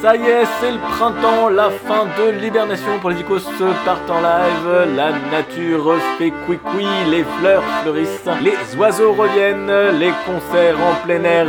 [0.00, 3.42] Ça y est, c'est le printemps, la fin de l'hibernation pour les icos
[3.84, 10.76] partent en live, la nature fait couicoui, les fleurs fleurissent, les oiseaux reviennent, les concerts
[10.78, 11.46] en plein air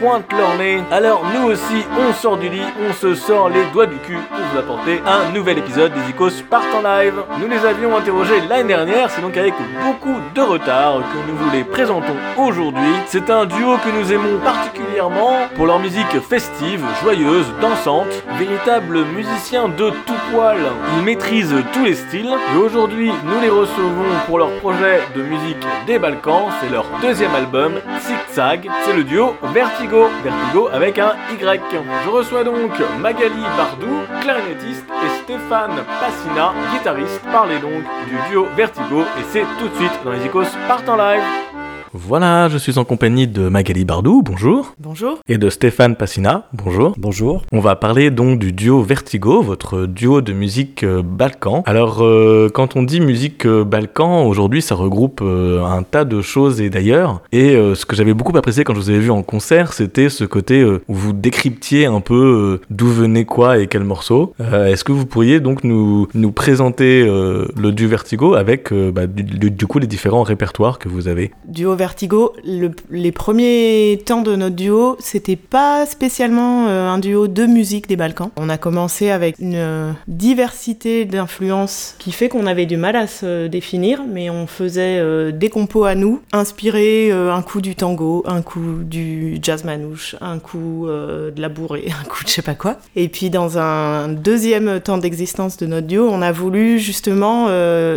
[0.00, 0.82] pointent leur nez.
[0.90, 4.38] Alors nous aussi, on sort du lit, on se sort les doigts du cul pour
[4.38, 7.14] vous apporter un nouvel épisode des icos partent en live.
[7.38, 11.50] Nous les avions interrogés l'année dernière, c'est donc avec beaucoup de retard que nous vous
[11.52, 12.94] les présentons aujourd'hui.
[13.06, 17.91] C'est un duo que nous aimons particulièrement pour leur musique festive, joyeuse, dansante,
[18.38, 20.58] véritable musicien de tout poil.
[20.96, 25.66] Ils maîtrisent tous les styles et aujourd'hui nous les recevons pour leur projet de musique
[25.86, 31.60] des Balkans, c'est leur deuxième album, Zigzag, c'est le duo Vertigo, Vertigo avec un Y.
[32.04, 37.20] Je reçois donc Magali Bardou, clarinettiste, et Stéphane Passina, guitariste.
[37.32, 40.96] Parlez donc du duo Vertigo et c'est tout de suite dans les Icos partent en
[40.96, 41.51] live.
[41.94, 44.74] Voilà, je suis en compagnie de Magali Bardou, bonjour.
[44.80, 45.18] Bonjour.
[45.28, 46.94] Et de Stéphane Passina, bonjour.
[46.96, 47.42] Bonjour.
[47.52, 51.62] On va parler donc du duo Vertigo, votre duo de musique euh, balkan.
[51.66, 56.22] Alors, euh, quand on dit musique euh, balkan, aujourd'hui, ça regroupe euh, un tas de
[56.22, 57.20] choses et d'ailleurs.
[57.30, 60.08] Et euh, ce que j'avais beaucoup apprécié quand je vous avais vu en concert, c'était
[60.08, 64.32] ce côté euh, où vous décryptiez un peu euh, d'où venait quoi et quel morceau.
[64.40, 68.90] Euh, Est-ce que vous pourriez donc nous, nous présenter euh, le duo Vertigo avec euh,
[68.90, 71.32] bah, du, du- du coup les différents répertoires que vous avez?
[71.46, 77.26] Duo Vertigo, le- les premiers temps de notre duo, c'était pas spécialement euh, un duo
[77.26, 78.30] de musique des Balkans.
[78.36, 83.08] On a commencé avec une euh, diversité d'influences qui fait qu'on avait du mal à
[83.08, 88.22] se définir, mais on faisait euh, des compos à nous, inspirés un coup du tango,
[88.28, 92.42] un coup du jazz manouche, un coup de la bourrée, un coup de je sais
[92.42, 92.76] pas quoi.
[92.94, 97.48] Et puis dans un deuxième temps d'existence de notre duo, on a voulu justement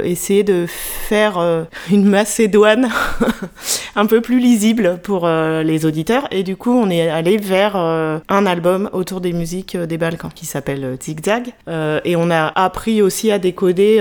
[0.04, 1.38] essayer de faire
[1.92, 2.90] une Macédoine
[3.96, 6.28] un peu plus lisible pour euh, les auditeurs.
[6.32, 9.98] Et du coup, on est allé vers euh, un album autour des musiques euh, des
[9.98, 11.54] Balkans qui s'appelle Zigzag.
[12.06, 14.00] Et on a appris aussi à décoder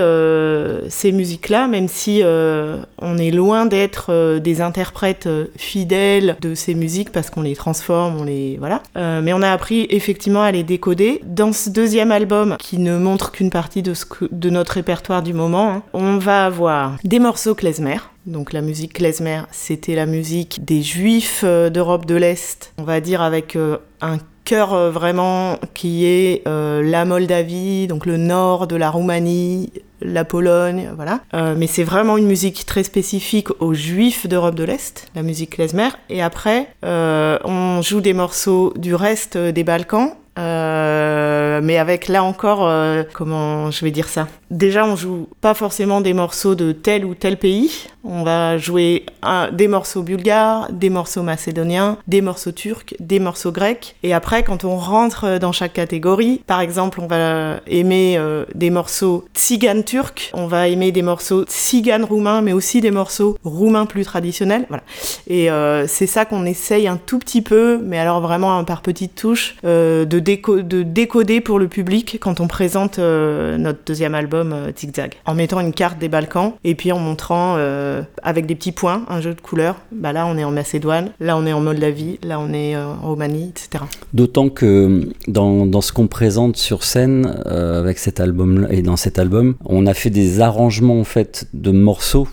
[0.89, 7.31] ces musiques-là, même si on est loin d'être des interprètes fidèles de ces musiques parce
[7.31, 8.83] qu'on les transforme, on les voilà.
[8.95, 11.21] Mais on a appris effectivement à les décoder.
[11.25, 15.33] Dans ce deuxième album, qui ne montre qu'une partie de, ce de notre répertoire du
[15.33, 17.99] moment, hein, on va avoir des morceaux klezmer.
[18.27, 23.01] Donc la musique klezmer, c'était la musique des juifs euh, d'Europe de l'Est, on va
[23.01, 28.77] dire avec euh, un cœur euh, vraiment qui est la Moldavie, donc le nord de
[28.77, 31.21] la Roumanie, la Pologne, voilà.
[31.57, 35.89] Mais c'est vraiment une musique très spécifique aux juifs d'Europe de l'Est, la musique klezmer.
[36.11, 40.13] Et après, on joue des morceaux du reste des Balkans.
[40.39, 44.27] Euh, mais avec là encore, euh, comment je vais dire ça?
[44.51, 47.87] Déjà, on joue pas forcément des morceaux de tel ou tel pays.
[48.05, 49.07] On va jouer
[49.53, 53.97] des morceaux bulgares, des morceaux macédoniens, des morceaux turcs, des morceaux grecs.
[54.03, 58.71] Et après, quand on rentre dans chaque catégorie, par exemple, on va aimer euh, des
[58.71, 63.87] morceaux tziganes turcs, on va aimer des morceaux tziganes roumains, mais aussi des morceaux roumains
[63.87, 64.67] plus traditionnels.
[64.69, 64.83] Voilà.
[65.27, 65.49] Et
[65.89, 70.05] c'est ça qu'on essaye un tout petit peu, mais alors vraiment par petites touches, de,
[70.25, 75.15] de décoder pour le public quand on présente euh, notre deuxième album euh, Zigzag.
[75.27, 79.05] En mettant une carte des Balkans et puis en montrant euh, avec des petits points,
[79.09, 79.77] un jeu de couleurs.
[79.93, 82.97] Bah là, on est en Macédoine, là, on est en Moldavie, là, on est en
[83.03, 83.85] Roumanie, etc.
[84.13, 89.19] D'autant que dans, dans ce qu'on présente sur scène avec cet album et dans cet
[89.19, 92.29] album, on a fait des arrangements en fait de morceaux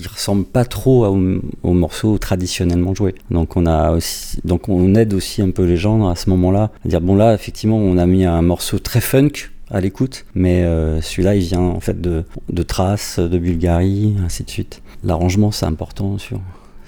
[0.00, 3.14] qui ressemblent pas trop aux, aux morceaux traditionnellement joués.
[3.30, 6.70] Donc on a aussi, donc on aide aussi un peu les gens à ce moment-là
[6.84, 10.64] à dire bon là effectivement on a mis un morceau très funk à l'écoute, mais
[10.64, 14.82] euh, celui-là il vient en fait de, de Thrace, de Bulgarie, ainsi de suite.
[15.04, 16.40] L'arrangement c'est important sur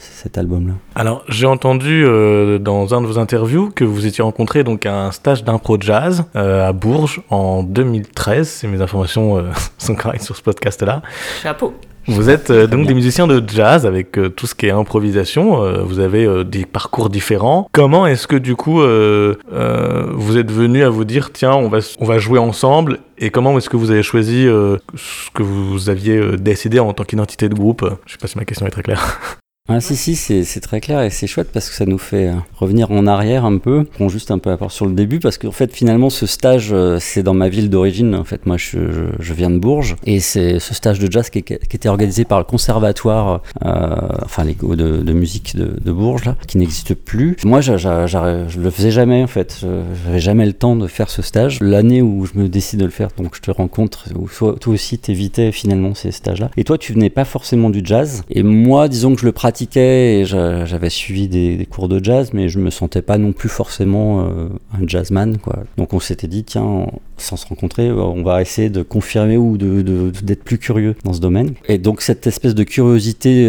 [0.02, 0.74] cet album-là.
[0.94, 5.06] Alors, j'ai entendu euh, dans un de vos interviews que vous étiez rencontré donc à
[5.06, 8.48] un stage d'impro jazz euh, à Bourges en 2013.
[8.48, 9.42] Si mes informations euh,
[9.78, 11.02] sont correctes sur ce podcast-là.
[11.42, 11.74] Chapeau
[12.06, 12.88] Vous êtes euh, donc bien.
[12.88, 15.62] des musiciens de jazz avec euh, tout ce qui est improvisation.
[15.62, 17.68] euh, vous avez euh, des parcours différents.
[17.72, 21.68] Comment est-ce que du coup euh, euh, vous êtes venu à vous dire tiens on
[21.68, 25.42] va on va jouer ensemble et comment est-ce que vous avez choisi euh, ce que
[25.42, 27.84] vous aviez euh, décidé en tant qu'identité de groupe?
[28.06, 29.20] Je sais pas si ma question est très claire.
[29.74, 32.34] Ah si si c'est très clair et c'est chouette parce que ça nous fait euh,
[32.56, 35.38] revenir en arrière un peu, prend juste un peu à part sur le début parce
[35.38, 38.78] qu'en fait finalement ce stage euh, c'est dans ma ville d'origine en fait moi je,
[39.18, 43.40] viens de Bourges et c'est ce stage de jazz qui, était organisé par le conservatoire
[43.64, 47.36] euh, enfin les de, de musique de, Bourges qui n'existe plus.
[47.42, 48.06] Moi j'a- j'a-
[48.48, 49.64] je le faisais jamais en fait,
[50.04, 51.60] j'avais jamais le temps de faire ce stage.
[51.62, 54.98] L'année où je me décide de le faire donc je te rencontre où toi, aussi
[54.98, 58.88] t'évitais finalement ces stages là et toi tu venais pas forcément du jazz et moi
[58.88, 62.70] disons que je le pratique et j'avais suivi des, cours de jazz, mais je me
[62.70, 65.38] sentais pas non plus forcément un jazzman.
[65.38, 65.64] Quoi.
[65.76, 66.86] Donc on s'était dit, tiens,
[67.16, 71.20] sans se rencontrer, on va essayer de confirmer ou d'être de, plus curieux dans ce
[71.20, 71.54] domaine.
[71.68, 73.48] Et donc cette espèce de curiosité,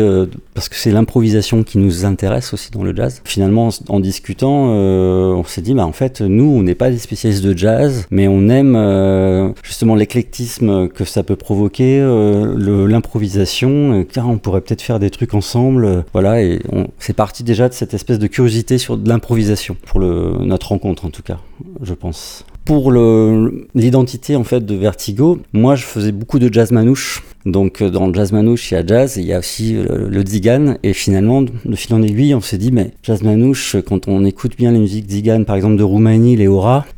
[0.53, 5.43] parce que c'est l'improvisation qui nous intéresse aussi dans le jazz, finalement en discutant, on
[5.43, 8.49] s'est dit, bah, en fait, nous, on n'est pas des spécialistes de jazz, mais on
[8.49, 11.99] aime justement l'éclectisme que ça peut provoquer,
[12.57, 15.92] l'improvisation, car on pourrait peut-être faire des trucs ensemble.
[15.93, 16.61] Euh, voilà, et
[16.99, 21.09] c'est parti déjà de cette espèce de curiosité sur de l'improvisation, pour notre rencontre en
[21.09, 21.39] tout cas,
[21.81, 22.45] je pense.
[22.65, 27.89] Pour l'identité en fait de Vertigo, moi je faisais beaucoup de jazz manouche donc euh,
[27.89, 30.75] dans le jazz manouche, il y a jazz, il y a aussi euh, le zigan.
[30.83, 34.55] Et finalement, de fil en aiguille, on s'est dit, mais jazz manouche, quand on écoute
[34.57, 36.49] bien les musiques zigan, par exemple de Roumanie, les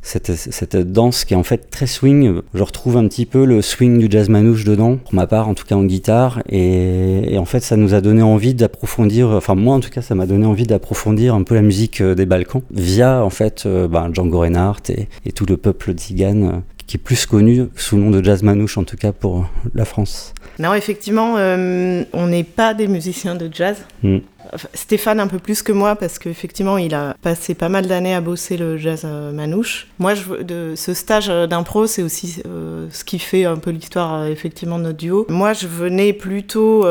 [0.01, 3.61] cette, cette danse qui est en fait très swing, je retrouve un petit peu le
[3.61, 6.41] swing du jazz manouche dedans, pour ma part, en tout cas en guitare.
[6.49, 10.15] Et, en fait, ça nous a donné envie d'approfondir, enfin moi en tout cas, ça
[10.15, 14.09] m'a donné envie d'approfondir un peu la musique euh, des Balkans via en fait ben,
[14.13, 18.11] Django Reinhardt et, et, tout le peuple zigan qui est plus connu sous le nom
[18.11, 20.33] de jazz manouche en tout cas pour la France.
[20.59, 23.77] Non, effectivement, euh, on n'est pas des musiciens de jazz.
[24.03, 24.19] Hmm.
[24.73, 28.21] Stéphane un peu plus que moi parce qu'effectivement il a passé pas mal d'années à
[28.21, 29.87] bosser le jazz euh, manouche.
[29.99, 33.71] Moi je, de, ce stage euh, d'impro c'est aussi euh, ce qui fait un peu
[33.71, 35.25] l'histoire effectivement de notre duo.
[35.29, 36.85] Moi je venais plutôt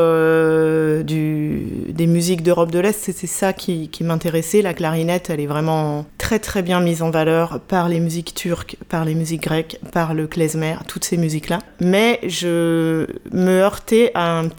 [1.03, 4.61] du, des musiques d'Europe de l'Est, c'est ça qui, qui m'intéressait.
[4.61, 8.77] La clarinette elle est vraiment très très bien mise en valeur par les musiques turques,
[8.89, 11.59] par les musiques grecques, par le klezmer, toutes ces musiques là.
[11.79, 14.49] Mais je me heurtais à un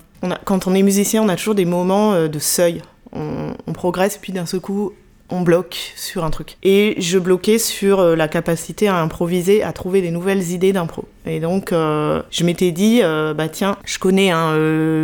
[0.44, 2.82] quand on est musicien, on a toujours des moments euh, de seuil.
[3.12, 4.92] On, progresse, puis d'un seul coup,
[5.30, 6.56] on bloque sur un truc.
[6.62, 11.06] Et je bloquais sur euh, la capacité à improviser, à trouver des nouvelles idées d'impro.
[11.24, 14.54] Et donc, euh, je m'étais dit, bah tiens, je connais hein,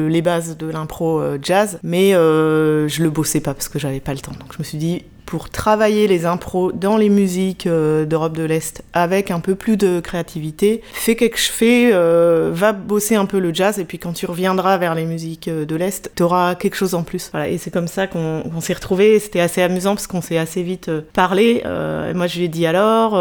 [0.09, 4.21] les bases de l'impro jazz, mais je le bossais pas parce que j'avais pas le
[4.21, 4.33] temps.
[4.33, 8.43] Donc, je me suis dit, pour travailler les impros dans les musiques euh, d'Europe de
[8.43, 10.83] l'Est avec un peu plus de créativité.
[10.93, 14.77] Fais quelque fais, euh, va bosser un peu le jazz et puis quand tu reviendras
[14.77, 17.31] vers les musiques euh, de l'Est, tu auras quelque chose en plus.
[17.33, 19.19] Voilà, et c'est comme ça qu'on s'est retrouvés.
[19.21, 21.63] C'était assez amusant parce qu'on s'est assez vite parlé.
[21.65, 23.13] Et moi, je lui ai dit alors,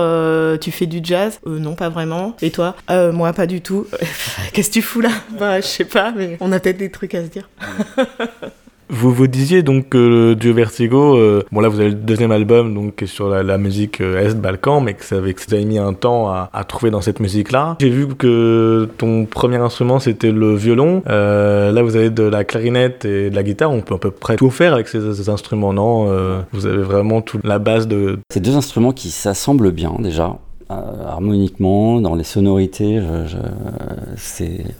[0.59, 1.39] tu fais du jazz?
[1.45, 2.35] Non, pas vraiment.
[2.41, 2.75] Et toi?
[2.89, 3.87] Moi, pas du tout.
[4.51, 5.11] Qu'est-ce que tu fous là?
[5.39, 7.49] Bah, je sais pas, mais on a peut-être des trucs à se dire.
[8.93, 12.73] Vous vous disiez donc que duo Vertigo, euh, bon là vous avez le deuxième album
[12.73, 15.77] donc qui est sur la, musique euh, Est-Balkan, mais que ça, avait, que ça mis
[15.77, 17.77] un temps à, trouver dans cette musique-là.
[17.79, 21.03] J'ai vu que ton premier instrument c'était le violon.
[21.07, 23.71] Euh, là vous avez de la clarinette et de la guitare.
[23.71, 26.43] On peut à peu près tout faire avec ces, instruments, non?
[26.51, 28.19] Vous avez vraiment toute la base de.
[28.29, 30.35] Ces deux instruments qui s'assemblent bien déjà.
[30.69, 33.01] Harmoniquement, dans les sonorités.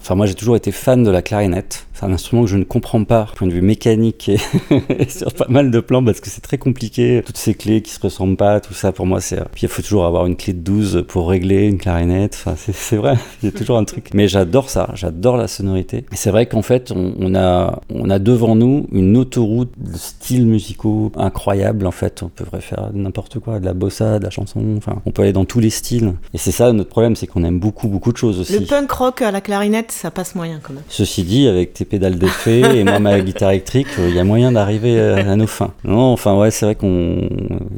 [0.02, 1.86] Enfin, moi, j'ai toujours été fan de la clarinette.
[2.02, 4.30] C'est un instrument que je ne comprends pas, du point de vue mécanique
[4.90, 7.22] et, sur pas mal de plans, parce que c'est très compliqué.
[7.24, 9.40] Toutes ces clés qui se ressemblent pas, tout ça, pour moi, c'est.
[9.52, 12.36] Puis il faut toujours avoir une clé de 12 pour régler une clarinette.
[12.44, 14.10] Enfin, c'est, vrai, il y a toujours un truc.
[14.16, 15.98] Mais j'adore ça, j'adore la sonorité.
[16.12, 20.48] Et c'est vrai qu'en fait, on, a, on a devant nous une autoroute de styles
[20.48, 21.86] musicaux incroyables.
[21.86, 24.64] En fait, on peut faire n'importe quoi, de la bossa, de la chanson.
[24.76, 26.14] Enfin, on peut aller dans tous les style.
[26.34, 28.58] Et c'est ça notre problème, c'est qu'on aime beaucoup, beaucoup de choses aussi.
[28.58, 30.84] Le punk rock à la clarinette, ça passe moyen quand même.
[30.90, 34.52] Ceci dit, avec tes pédales d'effet et moi ma guitare électrique, il y a moyen
[34.54, 35.74] d'arriver à, nos fins.
[35.84, 37.30] Non, enfin ouais, c'est vrai qu'on,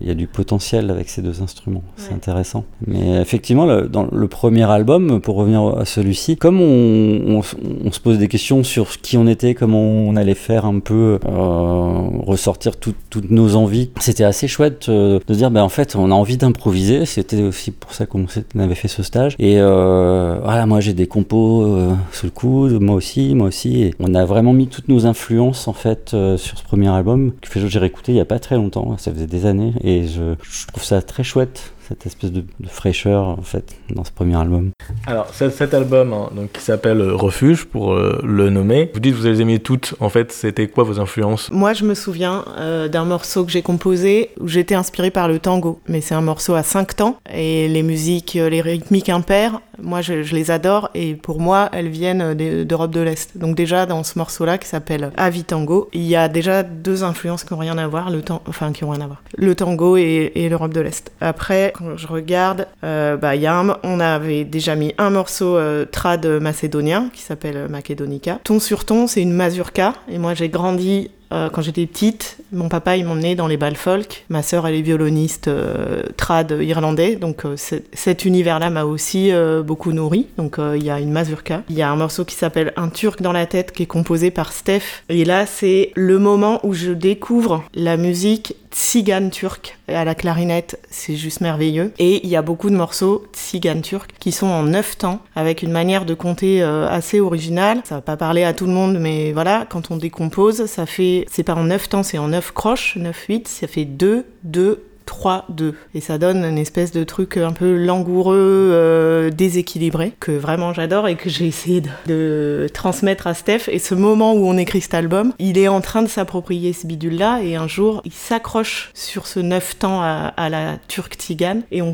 [0.01, 1.83] il y a du potentiel avec ces deux instruments.
[1.97, 2.63] C'est intéressant.
[2.85, 7.41] Mais effectivement, dans le premier album, pour revenir à celui-ci, comme on,
[7.85, 11.19] on, se pose des questions sur qui on était, comment on allait faire un peu
[11.25, 16.11] euh, ressortir toutes nos envies, c'était assez chouette euh, de dire, ben en fait, on
[16.11, 17.05] a envie d'improviser.
[17.05, 18.25] C'était aussi pour ça qu'on
[18.57, 19.35] avait fait ce stage.
[19.39, 23.83] Et euh, voilà, moi j'ai des compos euh, sous le coude, moi aussi, moi aussi.
[23.83, 27.31] Et on a vraiment mis toutes nos influences en fait euh, sur ce premier album
[27.41, 29.73] que j'ai réécouté il y a pas très longtemps, ça faisait des années.
[29.81, 34.11] Et je, je trouve ça très chouette cette espèce de, fraîcheur en fait dans ce
[34.11, 34.71] premier album.
[35.05, 39.13] Alors cet, album hein, donc, qui s'appelle euh, Refuge pour euh, le nommer, vous dites
[39.13, 41.49] que vous les aimez toutes, en fait c'était quoi vos influences?
[41.51, 45.39] Moi je me souviens euh, d'un morceau que j'ai composé où j'étais inspiré par le
[45.39, 50.01] tango, mais c'est un morceau à 5 temps et les musiques, les rythmiques impaires, moi
[50.01, 53.37] je, les adore et pour moi elles viennent d'Europe de l'Est.
[53.37, 57.03] Donc déjà dans ce morceau là qui s'appelle Avi Tango, il y a déjà deux
[57.03, 59.97] influences qui n'ont rien à voir, le enfin qui ont rien à voir, le tango
[59.97, 61.11] et, et l'Europe de l'Est.
[61.21, 63.47] Après quand je regarde, euh, bah, y
[63.83, 68.39] on avait déjà mis un morceau euh, trad macédonien qui s'appelle Macedonica.
[68.43, 69.93] Ton sur ton, c'est une mazurka.
[70.09, 73.75] Et moi, j'ai grandi euh, quand j'étais petite, mon papa il m'emmenait dans les balles
[73.75, 74.25] folk.
[74.29, 79.31] Ma sœur elle est violoniste euh, trad irlandais, donc euh, cet univers-là m'a aussi
[79.65, 80.27] beaucoup nourri.
[80.37, 81.63] Donc il y a une mazurka.
[81.69, 84.31] Il y a un morceau qui s'appelle Un Turc dans la tête qui est composé
[84.31, 85.03] par Steph.
[85.09, 90.79] Et là c'est le moment où je découvre la musique tzigane turc à la clarinette,
[90.89, 91.91] c'est juste merveilleux.
[91.99, 95.61] Et il y a beaucoup de morceaux tzigane turc qui sont en neuf temps, avec
[95.61, 97.81] une manière de compter assez originale.
[97.83, 101.22] Ça va pas parler à tout le monde, mais voilà, quand on décompose, ça fait,
[101.29, 105.73] c'est pas en neuf temps, c'est en neuf croches, 9-8, ça fait 2, 2, 3-2.
[105.95, 111.07] Et ça donne une espèce de truc un peu langoureux, euh, déséquilibré, que vraiment j'adore
[111.07, 113.67] et que j'ai essayé de, transmettre à Steph.
[113.67, 116.87] Et ce moment où on écrit cet album, il est en train de s'approprier ce
[116.87, 121.81] bidule-là et un jour, il s'accroche sur ce 9 temps à, la turque tigane et
[121.81, 121.93] on,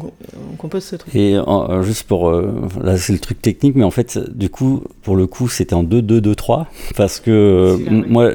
[0.58, 1.14] compose ce truc.
[1.16, 1.38] Et
[1.82, 2.30] juste pour...
[2.30, 2.52] Euh,
[2.82, 5.84] là, c'est le truc technique, mais en fait, du coup, pour le coup, c'était en
[5.84, 8.32] 2-2-2-3 parce que moi,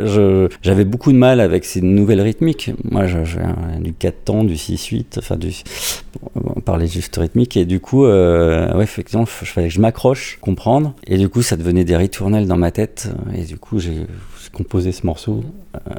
[0.63, 2.71] j'avais beaucoup de mal avec ces nouvelles rythmiques.
[2.85, 3.25] Moi, j'ai
[3.81, 5.53] du 4 temps, du 6-8, enfin, du,
[6.35, 10.95] on parlait juste rythmique, et du coup, euh, effectivement, il fallait que je m'accroche, comprendre,
[11.07, 14.07] et du coup, ça devenait des ritournelles dans ma tête, et du coup, j'ai
[14.53, 15.45] composé ce morceau.
[15.75, 15.95] Euh,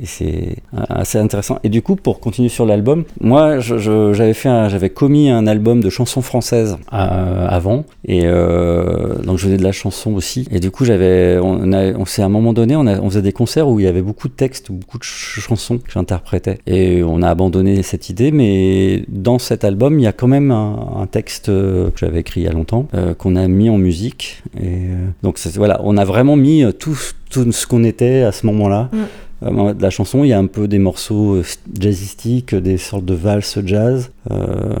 [0.00, 1.58] et c'est assez intéressant.
[1.64, 5.90] Et du coup, pour continuer sur l'album, moi, j'avais fait, j'avais commis un album de
[5.90, 10.46] chansons françaises euh, avant, et euh, donc je faisais de la chanson aussi.
[10.50, 13.22] Et du coup, j'avais, on, on s'est à un moment donné, on, a, on, faisait
[13.22, 17.02] des concerts où il y avait beaucoup de textes, beaucoup de chansons que j'interprétais, et
[17.02, 18.30] on a abandonné cette idée.
[18.30, 22.44] Mais dans cet album, il y a quand même un, texte que j'avais écrit il
[22.44, 24.42] y a longtemps, euh, qu'on a mis en musique.
[24.62, 24.88] Et
[25.22, 26.96] donc voilà, on a vraiment mis tout,
[27.30, 28.90] tout ce qu'on était à ce moment-là.
[28.92, 28.98] Mm.
[29.42, 31.44] Euh, de la chanson, il y a un peu des morceaux euh,
[31.78, 34.10] jazzistiques, des sortes de valses jazz.
[34.30, 34.74] Euh...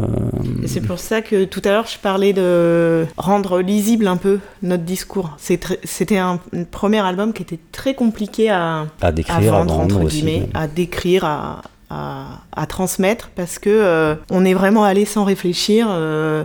[0.66, 4.82] C'est pour ça que tout à l'heure je parlais de rendre lisible un peu notre
[4.82, 5.36] discours.
[5.38, 10.48] C'était un, premier album qui était très compliqué à, à décrire, à vendre, entre guillemets,
[10.54, 15.88] à décrire, à, à, transmettre parce que euh, on est vraiment allé sans réfléchir.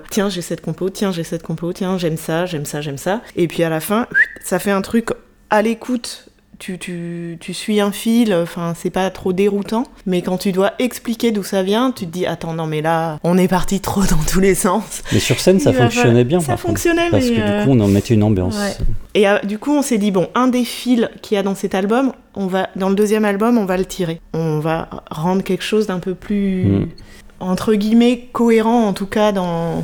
[0.09, 3.21] tiens, j'ai cette compo, tiens, j'ai cette compo, tiens, j'aime ça, j'aime ça, j'aime ça.
[3.35, 4.07] Et puis à la fin,
[4.43, 5.09] ça fait un truc
[5.49, 6.29] à l'écoute
[6.63, 10.71] tu, tu, tu, suis un fil, enfin c'est pas trop déroutant, mais quand tu dois
[10.79, 14.03] expliquer d'où ça vient, tu te dis attends non mais là on est parti trop
[14.05, 15.03] dans tous les sens.
[15.11, 16.39] Mais sur scène ça fonctionnait bien.
[16.39, 18.55] Ça fonctionnait parce que du euh, coup on en mettait une ambiance.
[19.13, 21.53] Et euh, du coup on s'est dit bon un des fils qu'il y a dans
[21.53, 25.43] cet album, on va dans le deuxième album on va le tirer, on va rendre
[25.43, 26.87] quelque chose d'un peu plus mm.
[27.41, 29.83] entre guillemets cohérent en tout cas dans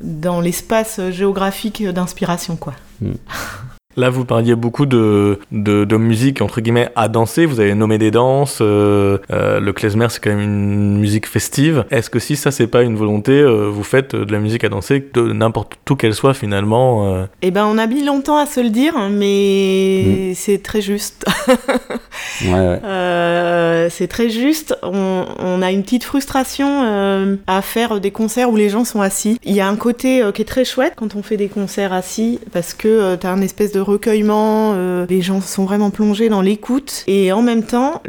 [0.00, 2.74] dans l'espace géographique d'inspiration quoi.
[3.00, 3.12] Mm.
[3.96, 7.46] Là, vous parliez beaucoup de, de, musique, entre guillemets, à danser.
[7.46, 8.58] Vous avez nommé des danses.
[8.60, 11.86] Euh, euh, le klezmer, c'est quand même une musique festive.
[11.90, 14.68] Est-ce que si ça, c'est pas une volonté, euh, vous faites de la musique à
[14.68, 18.60] danser, de n'importe où qu'elle soit, finalement Eh ben, on a mis longtemps à se
[18.60, 20.34] le dire, mais mm.
[20.34, 21.24] c'est très juste.
[22.44, 24.76] ouais, c'est très juste.
[24.82, 29.38] On, on, a une petite frustration à faire des concerts où les gens sont assis.
[29.42, 32.40] Il y a un côté qui est très chouette quand on fait des concerts assis,
[32.52, 36.40] parce que tu as un espèce de recueillement, euh, les gens sont vraiment plongés dans
[36.40, 37.04] l'écoute.
[37.06, 38.02] Et en même temps,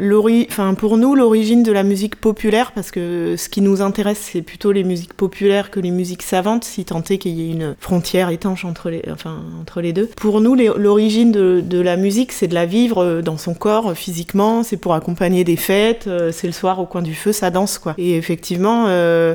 [0.48, 4.42] enfin, pour nous, l'origine de la musique populaire, parce que ce qui nous intéresse, c'est
[4.42, 7.76] plutôt les musiques populaires que les musiques savantes, si tant est qu'il y ait une
[7.80, 10.08] frontière étanche entre les, enfin, entre les deux.
[10.16, 13.90] Pour nous, l'origine de, de, la musique, c'est de la vivre euh, dans son corps,
[13.90, 17.50] euh, physiquement, c'est pour accompagner des fêtes, c'est le soir au coin du feu, ça
[17.50, 17.94] danse, quoi.
[17.98, 18.86] Et effectivement,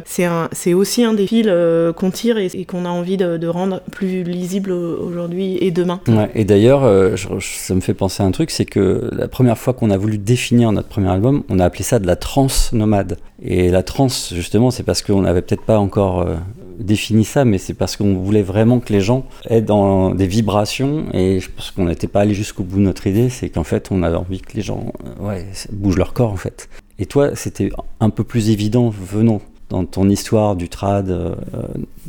[0.06, 1.50] c'est aussi un des fils
[1.98, 6.00] qu'on tire et, qu'on a envie de, de, rendre plus lisible aujourd'hui et demain.
[6.08, 9.58] Ouais, et d'ailleurs, euh, ça me fait penser à un truc, c'est que la première
[9.58, 12.74] fois qu'on a voulu définir notre premier album, on a appelé ça de la trance
[12.74, 13.18] nomade.
[13.42, 16.36] Et la trance, justement, c'est parce qu'on n'avait peut-être pas encore euh,
[16.80, 21.06] défini ça, mais c'est parce qu'on voulait vraiment que les gens aient dans des vibrations.
[21.14, 23.90] Et je pense qu'on n'était pas allé jusqu'au bout de notre idée, c'est qu'en fait,
[23.92, 24.92] on avait envie que les gens
[25.24, 26.68] euh, bougent leur corps, en fait.
[26.98, 31.36] Et toi, c'était un peu plus évident venant dans ton histoire du trad,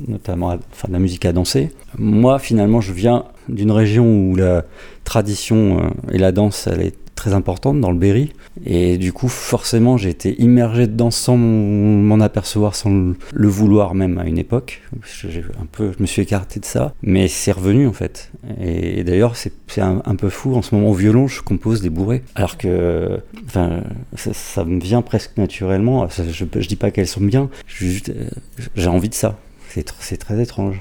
[0.07, 1.71] notamment de la musique à danser.
[1.97, 4.65] Moi, finalement, je viens d'une région où la
[5.05, 8.33] tradition euh, et la danse, elle est très importante dans le Berry.
[8.67, 14.19] Et du coup, forcément, j'ai été immergé dedans sans m'en apercevoir, sans le vouloir même
[14.19, 14.83] à une époque.
[14.93, 18.31] un peu, je me suis écarté de ça, mais c'est revenu en fait.
[18.61, 20.55] Et, d'ailleurs, c'est un, peu fou.
[20.55, 22.23] En ce moment, au violon, je compose des bourrées.
[22.35, 23.83] Alors que enfin,
[24.17, 26.09] ça, me vient presque naturellement.
[26.09, 27.49] Je, je dis pas qu'elles sont bien,
[27.83, 28.29] euh,
[28.77, 29.39] j'ai envie de ça.
[29.69, 30.81] C'est très étrange.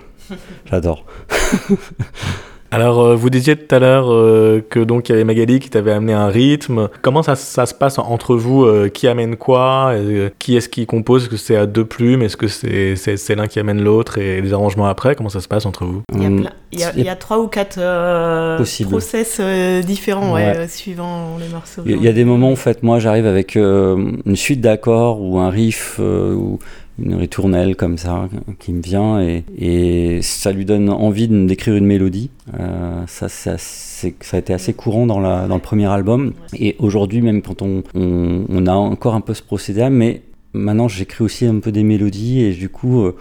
[0.69, 1.05] J'adore.
[2.73, 4.07] Alors, euh, vous disiez tout à l'heure
[4.67, 6.89] que donc il y avait Magali qui t'avait amené un rythme.
[7.03, 9.93] Comment ça, ça se passe entre vous Qui amène quoi
[10.39, 11.23] Qui est-ce qui compose?
[11.23, 12.23] Est-ce que c'est à deux plumes?
[12.23, 15.13] Est-ce que c'est, c'est, l'un qui amène l'autre et les arrangements après?
[15.13, 16.01] Comment ça se passe entre vous?
[16.15, 17.79] Il y, a il, y a, trois ou quatre
[18.89, 19.39] process
[19.85, 21.83] différents ouais, suivant les morceaux.
[21.85, 25.51] Il y, a des moments en fait, moi j'arrive avec une suite d'accords ou un
[25.51, 26.57] riff ou
[26.99, 31.85] une ritournelle comme ça qui me vient et, et ça lui donne envie d'écrire une
[31.85, 32.29] mélodie.
[32.59, 36.75] Euh, ça, ça, ça, a été assez courant dans, la, dans le premier album et
[36.79, 40.21] aujourd'hui même quand on, on, on, a encore un peu ce procédé mais
[40.53, 43.15] maintenant j'écris aussi un peu des mélodies et du coup euh,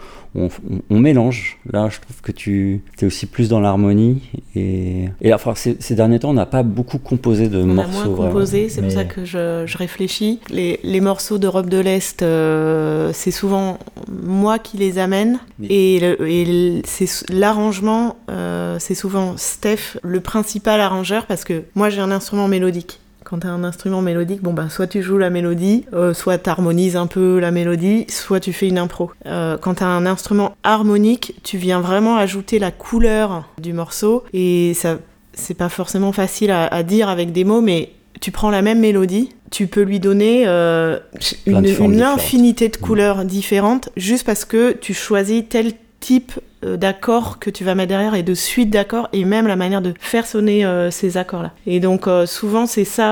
[0.89, 1.59] on, mélange.
[1.71, 4.21] Là, je trouve que tu es aussi plus dans l'harmonie.
[4.55, 8.01] Et, et enfin, ces, derniers temps, on n'a pas beaucoup composé de on morceaux.
[8.01, 10.39] A moins composé, c'est pour ça que je, je réfléchis.
[10.49, 13.77] Les, les, morceaux d'Europe de l'Est, euh, c'est souvent
[14.09, 15.39] moi qui les amène.
[15.69, 16.81] Et, et
[17.29, 22.99] l'arrangement, euh, c'est souvent Steph, le principal arrangeur, parce que moi j'ai un instrument mélodique.
[23.23, 26.37] Quand tu as un instrument mélodique, bon bah soit tu joues la mélodie, euh, soit
[26.37, 29.11] tu harmonises un peu la mélodie, soit tu fais une impro.
[29.25, 34.23] Euh, quand tu as un instrument harmonique, tu viens vraiment ajouter la couleur du morceau
[34.33, 34.99] et ça
[35.33, 37.89] c'est pas forcément facile à, dire avec des mots, mais
[38.21, 40.99] tu prends la même mélodie, tu peux lui donner euh,
[41.47, 46.33] une, une infinité de couleurs différentes juste parce que tu choisis tel type
[46.77, 49.93] d'accords que tu vas mettre derrière et de suite d'accords et même la manière de
[49.99, 51.51] faire sonner euh, ces accords-là.
[51.67, 53.03] Et donc euh, souvent c'est ça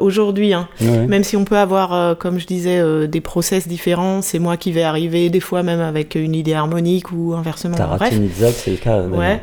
[0.00, 0.68] aujourd'hui, hein.
[0.80, 4.82] même si on peut avoir, comme je disais, des process différents, c'est moi qui vais
[4.82, 7.76] arriver des fois même avec une idée harmonique ou inversement.
[8.54, 9.02] C'est le cas.
[9.02, 9.40] Ouais.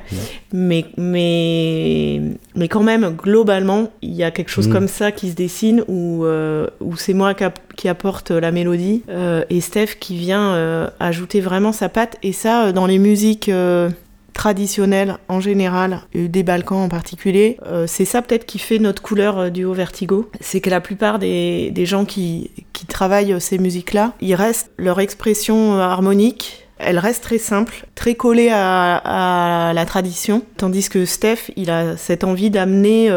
[0.51, 2.21] Mais, mais,
[2.55, 4.71] mais quand même, globalement, il y a quelque chose mm.
[4.71, 6.25] comme ça qui se dessine où,
[6.81, 7.43] où c'est moi qui,
[7.86, 9.03] apporte la mélodie
[9.50, 13.89] et Steph qui vient ajouter vraiment sa patte et ça dans les musiques euh,
[14.34, 19.38] traditionnelle en général, des Balkans en particulier, euh, c'est ça peut-être qui fait notre couleur
[19.38, 20.32] euh, du haut vertigo.
[20.42, 22.50] C'est que la plupart des, gens qui,
[22.88, 26.68] travaillent ces musiques-là, ils restent leur expression harmonique.
[26.80, 32.24] Elle reste très simple, très collée à, la tradition, tandis que Steph, il a cette
[32.24, 33.10] envie d'amener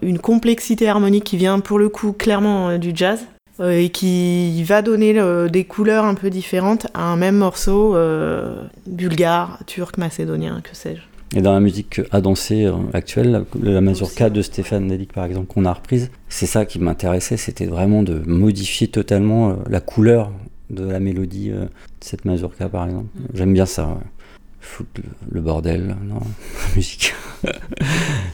[0.00, 4.82] une complexité harmonique qui vient pour le coup clairement du jazz, euh, et qui va
[4.82, 10.60] donner euh, des couleurs un peu différentes à un même morceau euh, bulgare, turc, macédonien,
[10.62, 11.02] que sais-je.
[11.36, 15.64] Et dans la musique à danser actuelle, la mazurka de Stéphane Delik par exemple qu'on
[15.64, 20.32] a reprise, c'est ça qui m'intéressait, c'était vraiment de modifier totalement la couleur
[20.70, 21.68] de la mélodie de
[22.00, 23.06] cette mazurka par exemple.
[23.32, 24.00] J'aime bien ça.
[24.60, 25.00] Foutre
[25.30, 27.14] le, bordel dans la musique.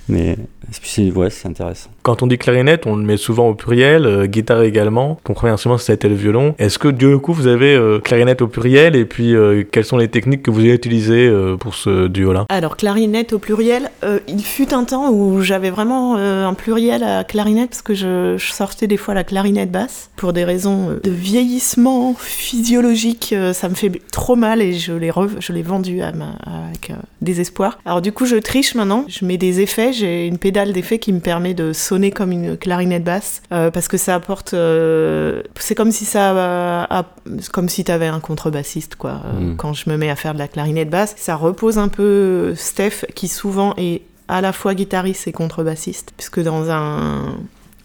[0.08, 0.36] Mais
[0.72, 1.90] c'est ouais, intéressant.
[2.02, 5.18] Quand on dit clarinette, on le met souvent au pluriel, euh, guitare également.
[5.24, 6.54] Ton premier instrument, c'était le violon.
[6.58, 9.96] Est-ce que du coup, vous avez euh, clarinette au pluriel et puis euh, quelles sont
[9.96, 12.46] les techniques que vous avez utilisées pour ce duo-là?
[12.48, 13.90] Alors, clarinette au pluriel,
[14.28, 18.86] il fut un temps où j'avais vraiment un pluriel à clarinette parce que je, sortais
[18.86, 23.34] des fois la clarinette basse pour des raisons de vieillissement physiologique.
[23.52, 25.10] ça me fait trop mal et je l'ai,
[25.40, 27.78] je l'ai vendu à ma, avec désespoir.
[27.84, 29.04] Alors, du coup, je triche maintenant.
[29.08, 29.92] Je mets des effets.
[29.92, 33.88] J'ai une pédale d'effet qui me permet de sonner comme une clarinette basse euh, parce
[33.88, 37.06] que ça apporte euh, c'est comme si ça
[37.52, 39.56] comme si tu avais un contrebassiste quoi euh, mm.
[39.56, 43.06] quand je me mets à faire de la clarinette basse ça repose un peu Steph
[43.14, 47.36] qui souvent est à la fois guitariste et contrebassiste puisque dans un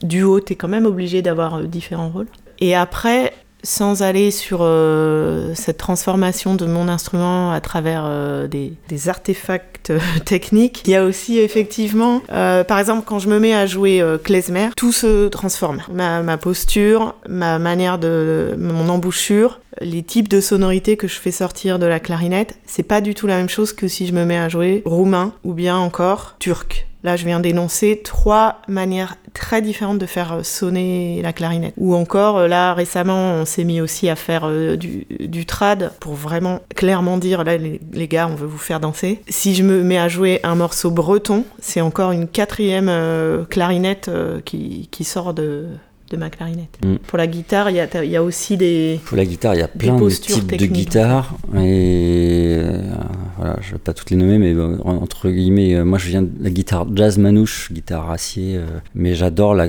[0.02, 2.28] duo tu es quand même obligé d'avoir différents rôles
[2.60, 3.34] et après
[3.64, 8.74] sans aller sur euh, cette transformation de mon instrument à travers euh, des,
[9.08, 13.66] artefacts euh, techniques, il y a aussi effectivement, par exemple, quand je me mets à
[13.66, 15.82] jouer klezmer, tout se transforme.
[15.92, 21.32] Ma, ma, posture, ma manière de, mon embouchure, les types de sonorités que je fais
[21.32, 24.26] sortir de la clarinette, c'est pas du tout la même chose que si je me
[24.26, 26.88] mets à jouer roumain ou bien encore turc.
[27.04, 31.74] Là, je viens d'énoncer trois manières très différentes de faire euh, sonner la clarinette.
[31.78, 36.14] Ou encore, euh, là, récemment, on s'est mis aussi à faire euh, du, trad pour
[36.14, 39.22] vraiment clairement dire, là, les, gars, on veut vous faire danser.
[39.28, 42.92] Si je me mets à jouer un morceau breton, c'est encore une quatrième
[43.50, 44.10] clarinette
[44.46, 45.66] qui, qui sort de,
[46.12, 46.78] de ma clarinette.
[46.84, 46.96] Mm.
[47.08, 49.00] Pour la guitare, il y, y a, aussi des.
[49.06, 51.34] Pour la guitare, il y a plein de types de guitares.
[51.58, 52.62] Et
[53.62, 56.30] je ne vais pas toutes les nommer, mais entre guillemets, euh, moi je viens de
[56.40, 59.68] la guitare jazz manouche, guitare acier, euh, mais j'adore la,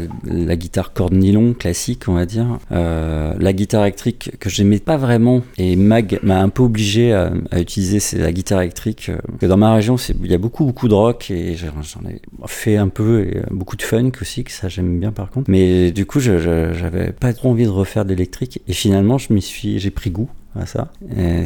[0.56, 2.58] guitare corde nylon classique, on va dire.
[2.70, 8.00] la guitare électrique que j'aimais pas vraiment, et Mag m'a un peu obligé à, utiliser,
[8.00, 9.10] c'est la guitare électrique.
[9.40, 12.76] que dans ma région, il y a beaucoup, beaucoup de rock, et j'en ai fait
[12.76, 15.50] un peu, et beaucoup de funk aussi, que ça j'aime bien par contre.
[15.50, 19.28] Mais du coup, je j'avais pas trop envie de refaire d'électrique et finalement je
[19.78, 20.28] j'ai pris goût
[20.66, 20.88] ça.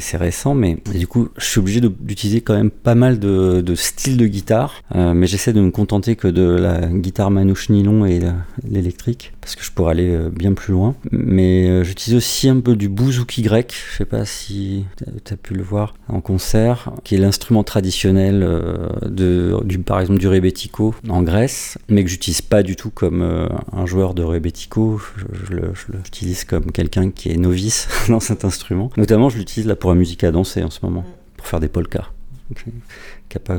[0.01, 4.17] C'est récent, mais du coup, je suis obligé d'utiliser quand même pas mal de, styles
[4.17, 8.21] de guitare, euh, mais j'essaie de me contenter que de la guitare manouche nylon et
[8.69, 10.95] l'électrique, parce que je pourrais aller euh, bien plus loin.
[11.11, 14.85] Mais euh, j'utilise aussi un peu du bouzouki grec, je sais pas si
[15.25, 18.47] tu as pu le voir en concert, qui est l'instrument traditionnel
[19.07, 23.87] du, par exemple du rebetiko en Grèce, mais que j'utilise pas du tout comme un
[23.87, 25.01] joueur de rebetiko,
[25.51, 28.91] je l'utilise comme quelqu'un qui est novice dans cet instrument.
[28.97, 31.05] Notamment, je l'utilise là pour la musique à danser en ce moment,
[31.37, 32.11] pour faire des polkas,
[33.29, 33.59] qui pas,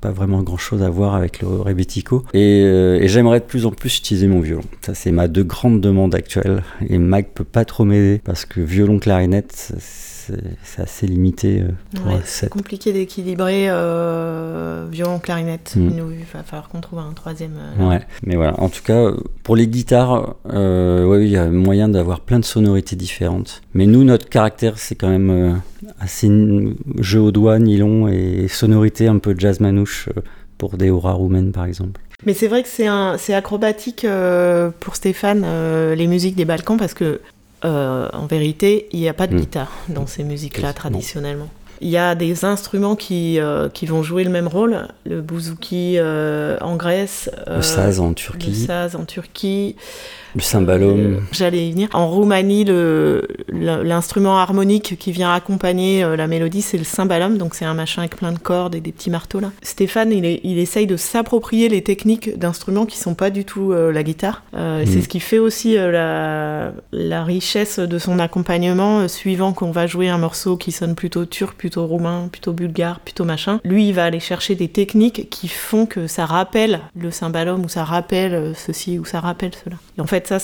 [0.00, 2.24] pas vraiment grand chose à voir avec le rebetiko.
[2.32, 4.62] Et, euh, et j'aimerais de plus en plus utiliser mon violon.
[4.80, 6.62] Ça, c'est ma deux grandes demandes actuelles.
[6.88, 10.19] Et Mag peut pas trop m'aider parce que violon clarinette, c'est
[10.62, 15.74] c'est assez limité euh, Ouais, c'est compliqué d'équilibrer euh, violon, clarinette.
[15.76, 15.88] Mm.
[15.90, 17.52] Il nous- il va falloir qu'on trouve un troisième.
[17.80, 17.88] euh.
[17.88, 18.58] Ouais, mais voilà.
[18.60, 19.10] En tout cas,
[19.42, 23.62] pour les guitares, euh, ouais, oui, il y a moyen d'avoir plein de sonorités différentes.
[23.74, 25.60] Mais nous, notre caractère, c'est quand même
[25.98, 26.28] assez
[26.98, 30.08] jeu au doigt, nylon et sonorité un peu jazz manouche
[30.58, 32.00] pour des auras roumaines, par exemple.
[32.26, 34.06] Mais c'est vrai que c'est acrobatique
[34.80, 35.44] pour Stéphane,
[35.94, 37.20] les musiques des Balkans, parce que
[37.64, 39.40] euh, en vérité, il n'y a pas de Mm.
[39.40, 41.48] guitare dans ces musiques-là traditionnellement.
[41.82, 45.94] Il y a des instruments qui, euh, qui vont jouer le même rôle, le bouzouki
[45.96, 49.76] euh, en Grèce, Le saz en le Turquie, saz en Turquie,
[50.34, 50.98] le cymbalum.
[51.00, 51.88] Euh, J'allais y venir.
[51.92, 52.64] En Roumanie,
[53.52, 57.38] l'instrument harmonique qui vient accompagner euh, la mélodie, c'est le cymbalum.
[57.38, 59.50] Donc c'est un machin avec plein de cordes et des petits marteaux là.
[59.62, 63.72] Stéphane, il, est- il essaye de s'approprier les techniques d'instruments qui sont pas du tout
[63.72, 64.42] euh, la guitare.
[64.54, 65.02] Euh, C'est Mhm.
[65.02, 70.08] ce qui fait aussi euh, la, la richesse de son accompagnement, suivant qu'on va jouer
[70.08, 73.60] un morceau qui sonne plutôt turc, plutôt roumain, plutôt bulgare, plutôt machin.
[73.64, 77.68] Lui, il va aller chercher des techniques qui font que ça rappelle le cymbalum ou
[77.68, 79.76] ça rappelle ceci ou ça rappelle cela.
[79.98, 80.38] Et en fait, ça,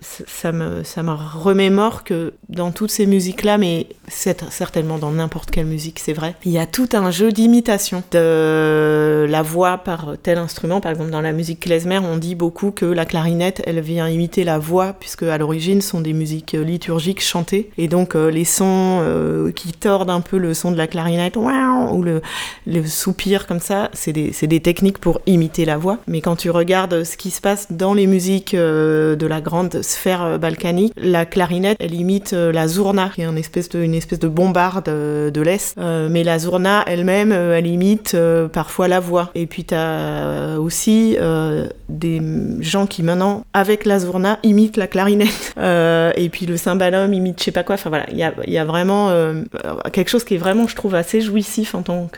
[0.00, 5.66] ça, me, ça me remémore que dans toutes ces musiques-là, mais certainement dans n'importe quelle
[5.66, 10.38] musique, c'est vrai, il y a tout un jeu d'imitation de la voix par tel
[10.38, 10.80] instrument.
[10.80, 14.44] Par exemple, dans la musique klezmer, on dit beaucoup que la clarinette, elle vient imiter
[14.44, 17.70] la voix, puisque à l'origine, sont des musiques liturgiques chantées.
[17.78, 21.36] Et donc, euh, les sons euh, qui tordent un peu le son de la clarinette,
[21.36, 22.22] ou le,
[22.86, 25.98] soupir comme ça, c'est des, des techniques pour imiter la voix.
[26.06, 28.85] Mais quand tu regardes ce qui se passe dans les musiques euh,
[29.16, 33.24] de la grande sphère euh, balkanique, la clarinette, elle imite euh, la zourna, qui est
[33.24, 35.76] une espèce de, une espèce de bombarde euh, de l'Est.
[35.78, 39.30] Euh, mais la zourna elle-même, euh, elle imite euh, parfois la voix.
[39.34, 42.20] Et puis tu as aussi euh, des
[42.60, 45.26] gens qui maintenant, avec la zourna, imitent la clarinette.
[45.58, 47.76] Euh, et puis le cymbalum imite je sais pas quoi.
[47.76, 49.42] Enfin voilà, il y a, y a vraiment euh,
[49.90, 52.10] quelque chose qui est vraiment, je trouve, assez jouissif en tant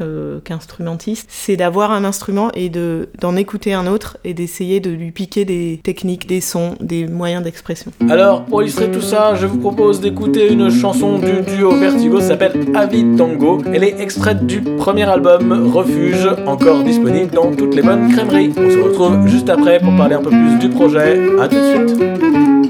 [0.45, 1.27] qu'instrumentiste.
[1.29, 5.45] c'est d'avoir un instrument et de, d'en écouter un autre et d'essayer de lui piquer
[5.45, 7.91] des techniques, des sons, des moyens d'expression.
[8.09, 12.53] Alors, pour illustrer tout ça, je vous propose d'écouter une chanson du duo Vertigo, s'appelle
[12.75, 13.63] Avi Tango.
[13.73, 18.53] Elle est extraite du premier album Refuge, encore disponible dans toutes les bonnes crèmeries.
[18.57, 21.19] On se retrouve juste après pour parler un peu plus du projet.
[21.41, 22.68] A tout de suite.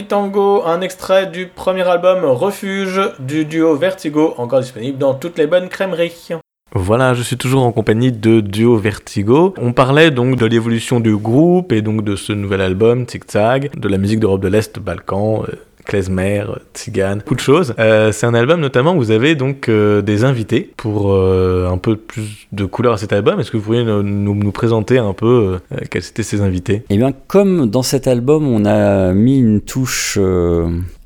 [0.00, 5.46] Habitango, un extrait du premier album Refuge du duo Vertigo, encore disponible dans toutes les
[5.46, 6.30] bonnes crèmeries.
[6.72, 9.52] Voilà, je suis toujours en compagnie de Duo Vertigo.
[9.58, 13.78] On parlait donc de l'évolution du groupe et donc de ce nouvel album, Tic Tac,
[13.78, 15.56] de la musique d'Europe de l'Est, Balkan, euh,
[15.90, 17.74] klezmer, tzigane, beaucoup de choses.
[17.80, 21.78] Euh, c'est un album notamment où vous avez donc euh, des invités pour euh, un
[21.78, 23.40] peu plus de couleur à cet album.
[23.40, 25.58] Est-ce que vous pourriez nous, présenter un peu
[25.90, 26.84] quels étaient ces invités?
[26.90, 30.18] Eh bien, comme dans cet album, on a mis une touche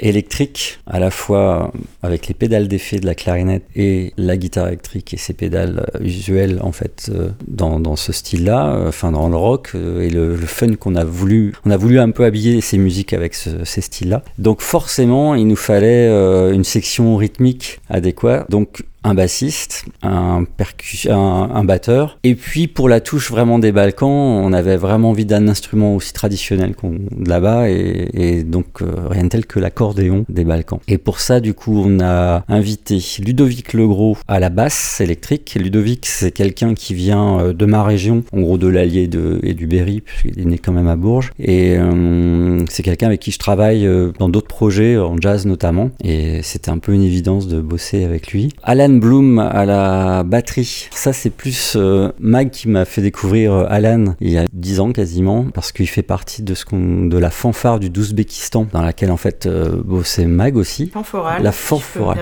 [0.01, 5.15] électrique, à la fois avec les pédales d'effet de la clarinette et la guitare électrique
[5.15, 7.11] et ses pédales usuelles, en fait,
[7.47, 11.77] dans, ce style-là, enfin dans le rock, et le, fun qu'on a voulu, on a
[11.77, 14.23] voulu un peu habiller ces musiques avec ce- ces styles-là.
[14.39, 18.51] Donc forcément, il nous fallait euh, une section rythmique adéquate.
[18.51, 22.19] Donc un bassiste, un, percu- un, batteur.
[22.25, 26.13] Et puis pour la touche vraiment des Balkans, on avait vraiment envie d'un instrument aussi
[26.13, 30.81] traditionnel qu'on de là-bas et, donc euh, rien de tel que l'accordéon des Balkans.
[30.89, 35.57] Et pour ça, du coup, on a invité Ludovic Legros à la basse électrique.
[35.61, 39.09] Ludovic, c'est quelqu'un qui vient euh, de ma région, en gros de l'Allier
[39.43, 41.33] et du Berry, puisqu'il est né quand même à Bourges.
[41.39, 43.89] Et euh, c'est quelqu'un avec qui je travaille
[44.19, 45.91] dans d'autres projets, en jazz notamment.
[46.03, 48.49] Et c'était un peu une évidence de bosser avec lui.
[48.63, 50.89] Alan Bloom à la batterie.
[50.93, 54.81] Ça, c'est plus euh, Mag qui m'a fait découvrir euh, Alan il y a 10
[54.81, 58.83] ans quasiment, parce qu'il fait partie de, ce qu'on, de la fanfare du d'Ouzbékistan, dans
[58.83, 60.89] laquelle en fait euh, bossait Mag aussi.
[60.89, 61.43] Fanforale.
[61.43, 62.19] La si je peux me fanforale.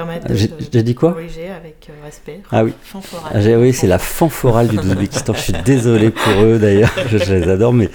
[0.72, 2.40] J'ai- dit quoi avec euh, respect.
[2.50, 2.72] Ah oui.
[2.82, 3.32] Fanforale.
[3.35, 5.35] Ah, j'ai- oui, c'est la fanforale du d'Ouzbékistan.
[5.35, 7.90] Je suis désolé pour eux d'ailleurs, je, je les adore, mais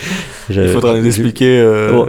[0.50, 2.08] je- Il faudra nous expliquer euh, Oh,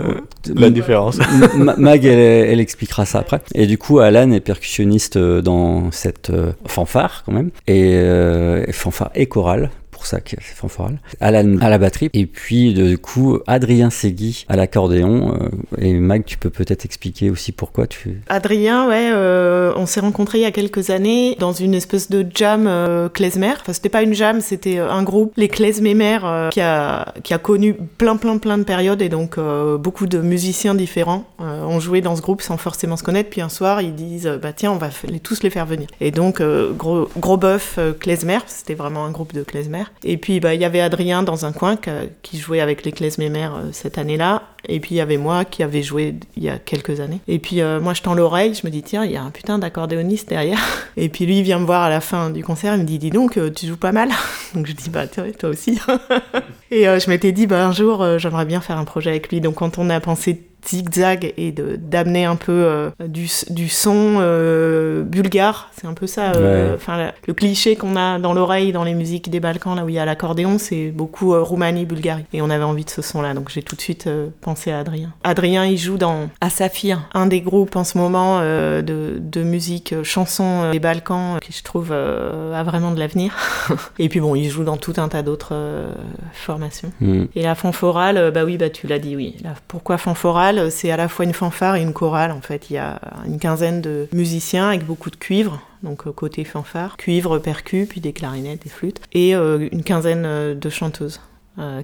[0.54, 1.18] la différence.
[1.56, 3.40] Ma- Mag, elle, elle expliquera ça après.
[3.54, 9.10] Et du coup, Alan est percussionniste dans cette euh, fanfare quand même, et euh, fanfare
[9.14, 9.70] et chorale.
[9.98, 11.00] Pour ça que c'est fanforal.
[11.20, 12.08] Alan à la batterie.
[12.12, 15.34] Et puis, du coup, Adrien Segui à l'accordéon.
[15.34, 18.22] euh, et Mag, tu peux peut-être expliquer aussi pourquoi tu.
[18.28, 22.24] Adrien, ouais, euh, on s'est rencontrés il y a quelques années dans une espèce de
[22.32, 23.54] jam euh, klezmer.
[23.60, 27.38] Enfin, c'était pas une jam, c'était euh, un groupe, les klezmémères, qui, a, qui a
[27.38, 29.36] connu plein, plein, plein de périodes et donc
[29.80, 33.30] beaucoup de musiciens différents ont joué dans ce groupe sans forcément se connaître.
[33.30, 35.88] Puis un soir, ils disent, bah tiens, on va les, tous les faire venir.
[36.00, 36.40] Et donc,
[36.76, 39.82] gros, gros bœuf klezmer, c'était vraiment un groupe de klezmer.
[40.04, 41.76] Et puis, bah, il y avait Adrien dans un coin
[42.22, 44.42] qui, jouait avec les klezmémères euh, cette année-là.
[44.68, 47.20] Et puis il y avait moi qui avait joué il y a quelques années.
[47.28, 49.30] Et puis euh, moi je tends l'oreille, je me dis tiens, il y a un
[49.30, 50.58] putain d'accordéoniste derrière.
[50.96, 52.98] Et puis lui il vient me voir à la fin du concert, il me dit
[52.98, 54.08] dis donc euh, tu joues pas mal.
[54.54, 55.78] Donc je dis bah toi aussi.
[56.70, 59.40] et je m'étais dit bah un jour j'aimerais bien faire un projet avec lui.
[59.40, 64.16] Donc quand on a pensé zigzag et de d'amener un peu euh, du, du son
[64.20, 66.32] euh, bulgare, c'est un peu ça.
[66.32, 66.74] euh, Ouais.
[66.74, 69.88] Enfin la- le cliché qu'on a dans l'oreille dans les musiques des Balkans là où
[69.88, 72.24] il y a l'accordéon, c'est beaucoup euh, Roumanie, Bulgarie.
[72.32, 74.78] Et on avait envie de ce son-là, donc j'ai tout de suite euh, pensé à
[74.80, 75.12] Adrien.
[75.24, 79.92] Adrien, il joue dans Asafir, un des groupes en ce moment euh, de, de musique
[79.92, 83.36] euh, chanson euh, des Balkans euh, qui je trouve euh, a vraiment de l'avenir.
[83.98, 85.90] et puis bon, il joue dans tout un tas d'autres euh,
[86.32, 86.92] formations.
[87.00, 87.24] Hmm.
[87.34, 89.36] Et la fanforale, bah oui, bah tu l'as dit, oui.
[89.42, 90.57] La- pourquoi fanforale?
[90.70, 92.70] C'est à la fois une fanfare et une chorale, en fait.
[92.70, 96.96] Il y a une quinzaine de musiciens avec beaucoup de cuivre, donc euh, côté fanfare,
[96.96, 101.20] cuivre, percu, puis des clarinettes, des flûtes, et euh, une quinzaine euh, de chanteuses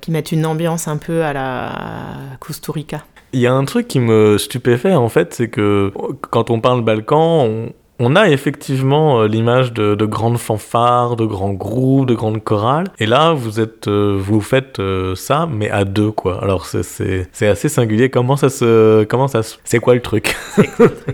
[0.00, 1.72] qui mettent une ambiance un peu à la
[2.38, 2.72] Costa.
[3.32, 5.92] Il y a un truc qui me stupéfait en fait, c'est que
[6.30, 11.24] quand on parle Balkan, on, on a effectivement euh, l'image de, de grandes fanfares, de
[11.24, 12.88] grands groupes, de grandes chorales.
[12.98, 16.42] Et là, vous êtes, euh, vous faites euh, ça, mais à deux quoi.
[16.42, 18.10] Alors c'est- c'est c'est assez singulier.
[18.10, 20.34] Comment ça se, comment ça se, c'est quoi le truc?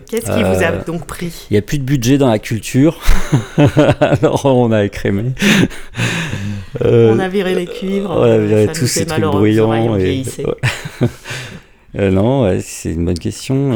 [0.08, 1.46] Qu'est-ce qui vous a donc pris?
[1.50, 2.98] Il n'y a plus de budget dans la culture,
[4.00, 5.32] alors on a écrémé.
[6.84, 9.24] Euh, On a viré les cuivres, on a viré ça tous nous ces fait trucs
[9.24, 9.96] bruyants.
[9.96, 10.22] Et...
[11.98, 13.72] Euh, non, ouais, c'est une bonne question.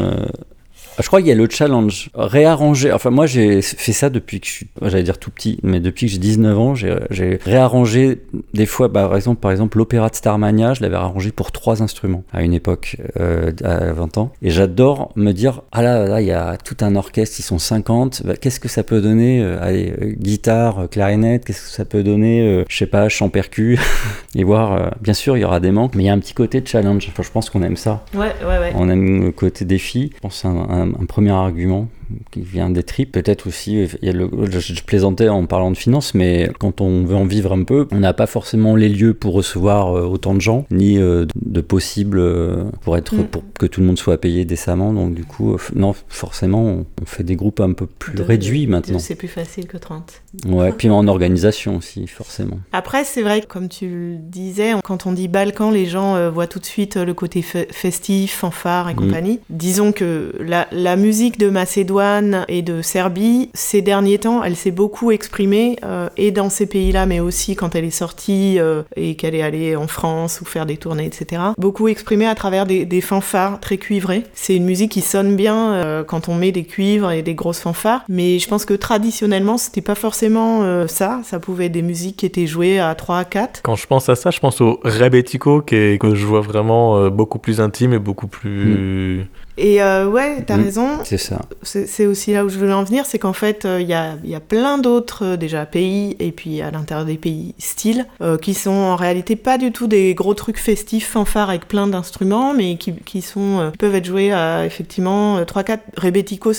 [1.01, 2.11] Je crois qu'il y a le challenge.
[2.15, 2.93] Réarranger.
[2.93, 6.07] Enfin, moi, j'ai fait ça depuis que je suis, j'allais dire tout petit, mais depuis
[6.07, 8.21] que j'ai 19 ans, j'ai réarrangé
[8.53, 11.83] des fois, bah, par exemple, par exemple, l'opéra de Starmania, je l'avais arrangé pour trois
[11.83, 14.33] instruments à une époque, euh, à 20 ans.
[14.43, 17.59] Et j'adore me dire, ah là, là, il y a tout un orchestre, ils sont
[17.59, 18.23] 50.
[18.25, 22.03] Bah, qu'est-ce que ça peut donner euh, Allez, euh, guitare, clarinette, qu'est-ce que ça peut
[22.03, 23.79] donner euh, Je sais pas, chant percu.
[24.35, 26.35] et voir, bien sûr, il y aura des manques, mais il y a un petit
[26.35, 27.07] côté de challenge.
[27.11, 28.05] Enfin, je pense qu'on aime ça.
[28.15, 28.73] Ouais, ouais, ouais.
[28.77, 30.11] On aime le côté défi.
[30.15, 31.89] Je pense que c'est un, un- un premier argument
[32.31, 33.13] qui vient des tripes.
[33.13, 36.81] Peut-être aussi, il y a le, je, je plaisantais en parlant de finances, mais quand
[36.81, 40.05] on veut en vivre un peu, on n'a pas forcément les lieux pour recevoir euh,
[40.07, 43.25] autant de gens, ni euh, de possible euh, pour être Mm.
[43.27, 44.93] pour que tout le monde soit payé décemment.
[44.93, 48.67] Donc du coup, non, forcément, on, on fait des groupes un peu plus De- réduits
[48.67, 48.99] maintenant.
[48.99, 50.23] C'est plus facile que 30.
[50.49, 52.59] Ouais, puis en organisation aussi, forcément.
[52.73, 56.47] Après, c'est vrai que comme tu le disais, quand on dit Balkan, les gens voient
[56.47, 58.97] tout de suite le côté fe- festif, fanfare et Mm.
[58.97, 59.41] compagnie.
[59.51, 62.04] Disons que la, la musique de Macédoine
[62.49, 67.07] et de Serbie, ces derniers temps, elle s'est beaucoup exprimée, euh, et dans ces pays-là,
[67.07, 70.67] mais aussi quand elle est sortie euh, et qu'elle est allée en France ou faire
[70.67, 71.43] des tournées, etc.
[71.59, 74.23] Beaucoup exprimée à travers des, des fanfares très cuivrées.
[74.35, 77.61] C'est une musique qui sonne bien euh, quand on met des cuivres et des grosses
[77.61, 81.21] fanfares, mais je pense que traditionnellement, c'était pas forcément euh, ça.
[81.25, 83.61] Ça pouvait être des musiques qui étaient jouées à 3 à 4.
[83.63, 86.97] Quand je pense à ça, je pense au Rebetiko qui est- que je vois vraiment
[86.99, 89.27] euh, beaucoup plus intime et beaucoup plus.
[89.57, 90.63] Et euh, ouais, t'as Mm.
[90.65, 90.89] raison.
[91.05, 91.41] C'est ça.
[91.63, 94.17] C'est aussi là où je voulais en venir, c'est qu'en fait, euh, il y, a,
[94.25, 98.07] y a plein d'autres euh, déjà pays et puis à l'intérieur des pays styles
[98.43, 102.55] qui sont en réalité pas du tout des gros trucs festifs, fanfares avec plein d'instruments,
[102.55, 106.53] mais qui, qui sont peuvent être joués à effectivement 3-4 rebetiko,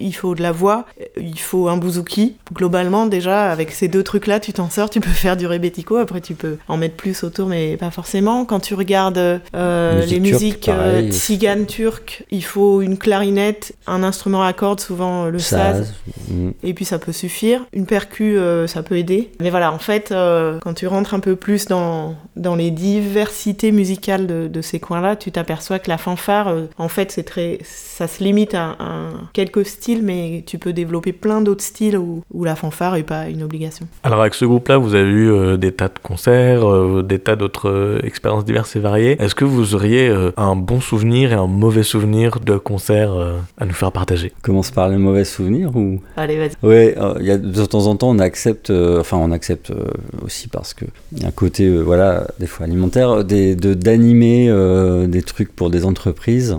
[0.00, 0.84] il faut de la voix,
[1.16, 2.36] il faut un bouzouki.
[2.52, 5.96] Globalement, déjà avec ces deux trucs-là, tu t'en sors, tu peux faire du rebetiko.
[5.96, 8.44] Après, tu peux en mettre plus autour, mais pas forcément.
[8.44, 10.70] Quand tu regardes les musiques
[11.10, 15.94] tziganes turques, il faut une clarinette, un instrument à cordes, souvent euh, le saz, Saz.
[16.28, 16.50] Mm.
[16.64, 17.60] et puis ça peut suffire.
[17.72, 19.30] Une percu, euh, ça peut aider.
[19.40, 23.70] Mais voilà, en fait, euh, quand tu rentres un peu plus dans, dans les diversités
[23.70, 27.58] musicales de, de ces coins-là, tu t'aperçois que la fanfare, euh, en fait, c'est très,
[27.62, 32.22] ça se limite à, à quelques styles, mais tu peux développer plein d'autres styles où,
[32.34, 33.86] où la fanfare n'est pas une obligation.
[34.02, 37.36] Alors avec ce groupe-là, vous avez eu euh, des tas de concerts, euh, des tas
[37.36, 39.16] d'autres euh, expériences diverses et variées.
[39.22, 43.38] Est-ce que vous auriez euh, un bon souvenir et un mauvais souvenir de concerts euh,
[43.58, 46.00] à nous faire partager Commence par les mauvais souvenirs ou?
[46.16, 46.50] Allez, vas-y.
[46.66, 49.70] Ouais, euh, il y a de temps en temps on accepte, euh, enfin on accepte
[49.70, 49.84] euh,
[50.24, 50.84] aussi parce que
[51.16, 55.54] y a un côté, euh, voilà, des fois alimentaire, des, de d'animer euh, des trucs
[55.54, 56.56] pour des entreprises.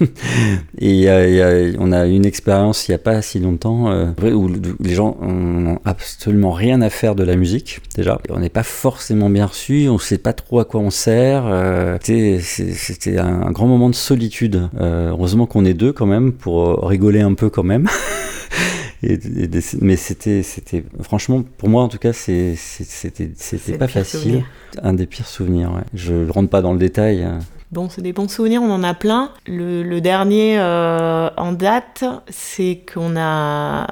[0.78, 3.38] Et y a- y a- on a eu une expérience il n'y a pas si
[3.38, 4.50] longtemps euh, où
[4.80, 8.18] les gens ont absolument rien à faire de la musique déjà.
[8.30, 11.44] On n'est pas forcément bien reçu, on sait pas trop à quoi on sert.
[11.46, 14.68] euh, c'était- C'était un grand moment de solitude.
[14.80, 17.88] Euh, heureusement qu'on est deux quand même pour euh, rigoler un peu quand même.
[19.02, 22.56] Et- et des- mais c'était, c'était, franchement, pour moi en tout cas, c'était,
[23.78, 24.20] pas facile.
[24.20, 24.44] souvenir.
[24.82, 25.72] Un des pires souvenirs.
[25.74, 25.82] Ouais.
[25.92, 27.26] Je ne rentre pas dans le détail.
[27.74, 29.32] Bon, c'est des bons souvenirs, on en a plein.
[29.48, 33.88] Le, dernier euh, en date, c'est qu'on a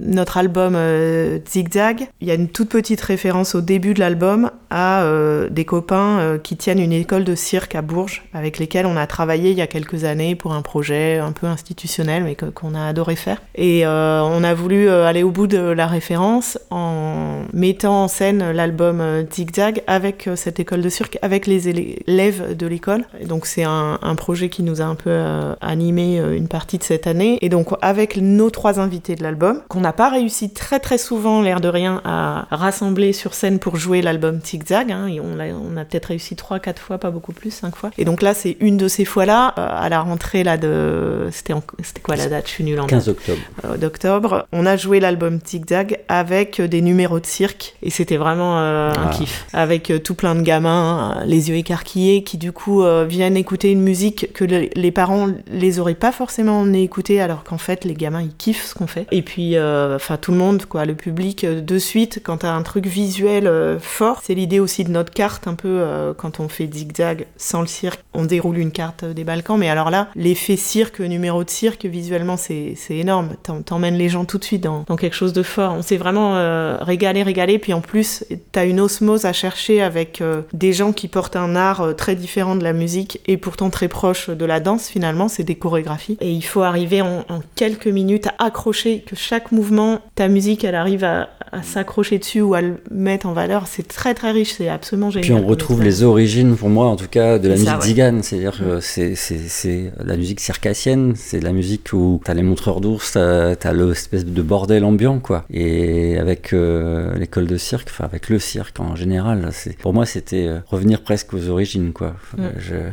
[0.00, 2.08] notre album euh, Zigzag.
[2.20, 6.38] Il y a une toute petite référence au début de l'album à euh, des copains
[6.42, 9.62] qui tiennent une école de cirque à Bourges, avec lesquels on a travaillé il y
[9.62, 13.40] a quelques années pour un projet un peu institutionnel, mais qu'on a adoré faire.
[13.54, 19.00] Et on a voulu aller au bout de la référence en mettant en scène l'album
[19.30, 23.04] Zigzag avec cette école de cirque, avec les élèves de l'école.
[23.20, 26.48] Et donc c'est un, un projet qui nous a un peu euh, animé euh, une
[26.48, 27.38] partie de cette année.
[27.42, 31.42] Et donc avec nos trois invités de l'album, qu'on n'a pas réussi très très souvent,
[31.42, 34.92] l'air de rien, à rassembler sur scène pour jouer l'album Zigzag.
[34.92, 37.76] Hein, et on a, on a peut-être réussi trois, quatre fois, pas beaucoup plus, cinq
[37.76, 37.90] fois.
[37.98, 41.28] Et donc là c'est une de ces fois-là, euh, à la rentrée là de...
[41.30, 42.46] C'était en- c'était quoi la date?
[42.46, 42.90] Je suis nulle en date.
[42.90, 43.38] 15 octobre.
[43.64, 48.16] euh, d'octobre, on a joué l'album Zigzag avec euh, des numéros de cirque et c'était
[48.16, 49.10] vraiment euh, un Ah.
[49.12, 49.46] kiff.
[49.52, 53.80] Avec tout plein de gamins, les yeux écarquillés, qui du coup euh, viennent écouter une
[53.82, 57.94] musique que le- les parents les auraient pas forcément emmenés écouter alors qu'en fait les
[57.94, 59.06] gamins ils kiffent ce qu'on fait.
[59.10, 62.52] Et puis, euh, enfin tout le monde, quoi, le public euh, de suite, quand t'as
[62.52, 63.48] un truc visuel
[63.80, 65.82] fort, c'est l'idée aussi de notre carte un peu
[66.16, 69.90] quand on fait Zigzag sans le cirque, on déroule une carte des Balkans, mais alors
[69.90, 73.30] là, l'effet cirque, numéro de cirque, visuellement c'est énorme.
[73.66, 75.74] T'emmènes les gens tout de suite dans, dans quelque chose de fort.
[75.78, 76.34] On s'est vraiment
[76.80, 77.58] régalé, régalé.
[77.58, 80.22] Puis en plus, t'as une osmose à chercher avec
[80.52, 82.81] des gens qui portent un art très différent de la musique
[83.26, 85.28] et pourtant très proche de la danse finalement.
[85.28, 86.16] C'est des chorégraphies.
[86.20, 90.64] Et il faut arriver en, en quelques minutes à accrocher que chaque mouvement, ta musique,
[90.64, 93.66] elle arrive à, à s'accrocher dessus ou à le mettre en valeur.
[93.66, 94.54] C'est très très riche.
[94.56, 95.22] C'est absolument génial.
[95.24, 97.80] Puis on retrouve les origines, pour moi en tout cas, de la musique ouais.
[97.80, 98.22] zigane.
[98.22, 103.12] C'est-à-dire que c'est, c'est, la musique circassienne, c'est la musique où t'as les montreurs d'ours,
[103.12, 105.44] t'as, t'as l'espèce de bordel ambiant, quoi.
[105.50, 110.06] Et avec euh, l'école de cirque, enfin avec le cirque en général, c'est, pour moi
[110.06, 112.14] c'était euh, revenir presque aux origines, quoi.
[112.36, 112.42] Mm.
[112.72, 112.92] Je-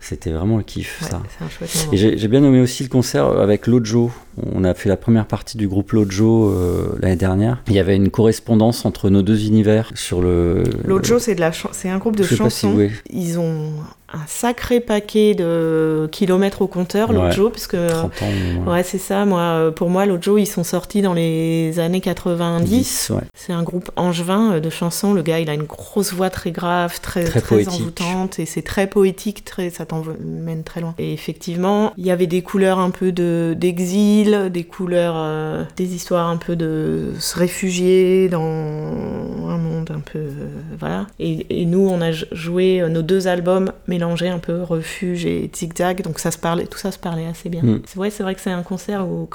[0.00, 1.22] c'était vraiment le kiff, Ouais, ça.
[1.92, 4.12] Et j'ai j'ai bien aimé aussi le concert avec Lojo.
[4.54, 7.62] On a fait la première partie du groupe Lojo euh, l'année dernière.
[7.66, 10.62] Il y avait une correspondance entre nos deux univers sur le.
[11.02, 12.74] Jour, c'est de la c'est un groupe de si- chansons.
[12.76, 12.90] oui.
[13.10, 13.72] Ils ont
[14.12, 17.16] un sacré paquet de kilomètres au compteur, Ouais.
[17.16, 18.26] Lojo, parce que 30 ans.
[18.66, 18.72] ouais.
[18.72, 19.26] ouais, c'est ça.
[19.26, 22.64] Moi, euh, pour moi, Lojo, ils sont sortis dans les années 90.
[22.68, 23.20] 10, ouais.
[23.34, 25.12] C'est un groupe angevin euh, de chansons.
[25.12, 28.86] Le gars, il a une grosse voix très grave, très, Très envoûtante, et c'est très
[28.86, 30.94] poétique, très, ça t'emmène très loin.
[30.98, 35.94] Et effectivement, il y avait des couleurs un peu de d'exil, des couleurs, euh, des
[35.94, 40.48] histoires un peu de se réfugier dans un monde un peu, euh,
[40.78, 41.06] voilà.
[41.18, 46.02] Et, et nous, on a joué nos deux albums mélangés un peu refuge et zigzag,
[46.02, 47.62] donc ça se parlait, tout ça se parlait assez bien.
[47.62, 47.82] Mm.
[47.86, 49.28] C'est vrai, c'est vrai que c'est un concert où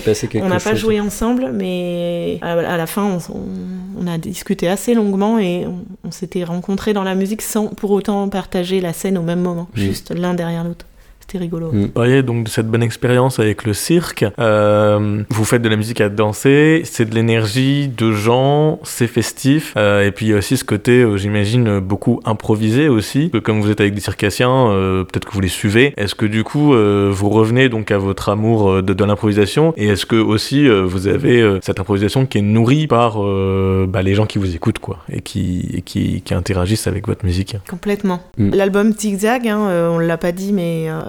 [0.00, 4.06] passé quelque on n'a pas joué ensemble, mais à, à la fin, on, on- on
[4.06, 8.28] a discuté assez longuement et on, on s'était rencontrés dans la musique sans pour autant
[8.28, 9.78] partager la scène au même moment, Mm.
[9.80, 10.86] juste l'un derrière l'autre.
[11.28, 11.70] C'était rigolo.
[11.70, 11.80] Mm.
[11.82, 14.24] Vous parliez donc de cette bonne expérience avec le cirque.
[14.38, 19.74] Euh, vous faites de la musique à danser, c'est de l'énergie, de gens, c'est festif.
[19.76, 23.28] Euh, et puis il y a aussi ce côté, euh, j'imagine, beaucoup improvisé aussi.
[23.28, 25.92] Que Comme vous êtes avec des circassiens, euh, peut-être que vous les suivez.
[25.98, 29.74] Est-ce que du coup, euh, vous revenez donc à votre amour de, de l'improvisation?
[29.76, 33.86] Et est-ce que aussi euh, vous avez euh, cette improvisation qui est nourrie par euh,
[33.86, 37.26] bah, les gens qui vous écoutent quoi et qui, et qui, qui interagissent avec votre
[37.26, 37.58] musique?
[37.68, 38.22] Complètement.
[38.38, 38.54] Mm.
[38.54, 41.02] L'album Zigzag, hein, euh, on l'a pas dit, mais euh,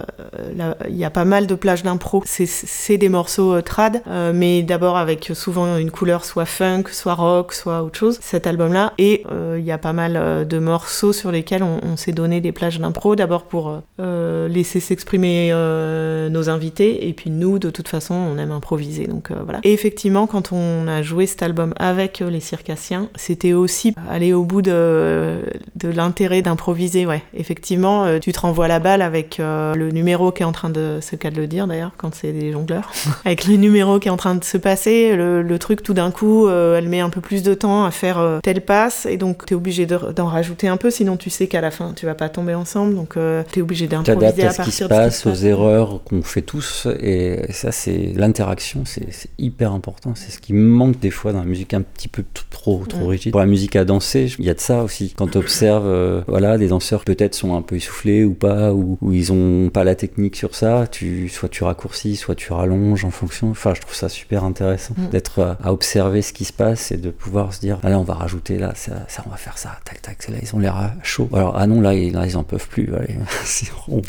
[0.88, 2.24] il y a pas mal de plages d'impro.
[2.26, 7.14] C'est- des morceaux euh, trad, euh, mais d'abord avec souvent une couleur soit funk, soit
[7.14, 8.18] rock, soit autre chose.
[8.22, 11.96] Cet album-là, et euh, il y a pas mal euh, de morceaux sur lesquels on,
[11.98, 13.16] s'est donné des plages d'impro.
[13.16, 18.16] D'abord pour euh, euh, laisser s'exprimer euh, nos invités, et puis nous, de toute façon,
[18.16, 19.08] on aime improviser.
[19.08, 19.60] Donc euh, voilà.
[19.64, 24.34] Et effectivement, quand on a joué cet album avec euh, les circassiens, c'était aussi aller
[24.34, 25.42] au bout de,
[25.76, 27.06] de l'intérêt d'improviser.
[27.06, 30.52] Ouais, effectivement, euh, tu te renvoies la balle avec euh, le numéro qui est en
[30.52, 32.90] train de, c'est le cas de le dire d'ailleurs, quand c'est des jongleurs,
[33.26, 36.12] avec le numéro qui est en train de se passer, le, le truc tout d'un
[36.12, 39.18] coup, euh, elle met un peu plus de temps à faire euh, telle passe, et
[39.18, 42.06] donc t'es obligé de- d'en rajouter un peu, sinon tu sais qu'à la fin tu
[42.06, 44.90] vas pas tomber ensemble, donc euh, t'es obligé d'improviser à à ce qui se de
[44.90, 49.72] ce qui passe, se aux erreurs qu'on fait tous, et ça, c'est l'interaction, c'est hyper
[49.74, 50.14] important.
[50.16, 53.32] C'est ce qui manque des fois dans la musique un petit peu trop, trop rigide.
[53.32, 55.14] Pour la musique à danser, il y a de ça aussi.
[55.16, 59.12] Quand tu observes, voilà, des danseurs peut-être sont un peu essoufflés ou pas, ou, ou
[59.12, 63.12] ils ont pas la technique sur ça, tu, soit tu raccourcis, soit tu rallonges en
[63.12, 63.50] fonction.
[63.52, 65.08] Enfin, je trouve ça super intéressant Mm.
[65.10, 68.00] d'être à, à observer ce qui se passe et de pouvoir se dire, ah là,
[68.00, 70.60] on va rajouter là, ça, ça, on va faire ça, tac, tac, là, ils ont
[70.60, 71.30] l'air à chaud.
[71.34, 72.94] Alors, ah non, là, ils, là, ils en peuvent plus.
[72.96, 74.02] Allez, c'est rond.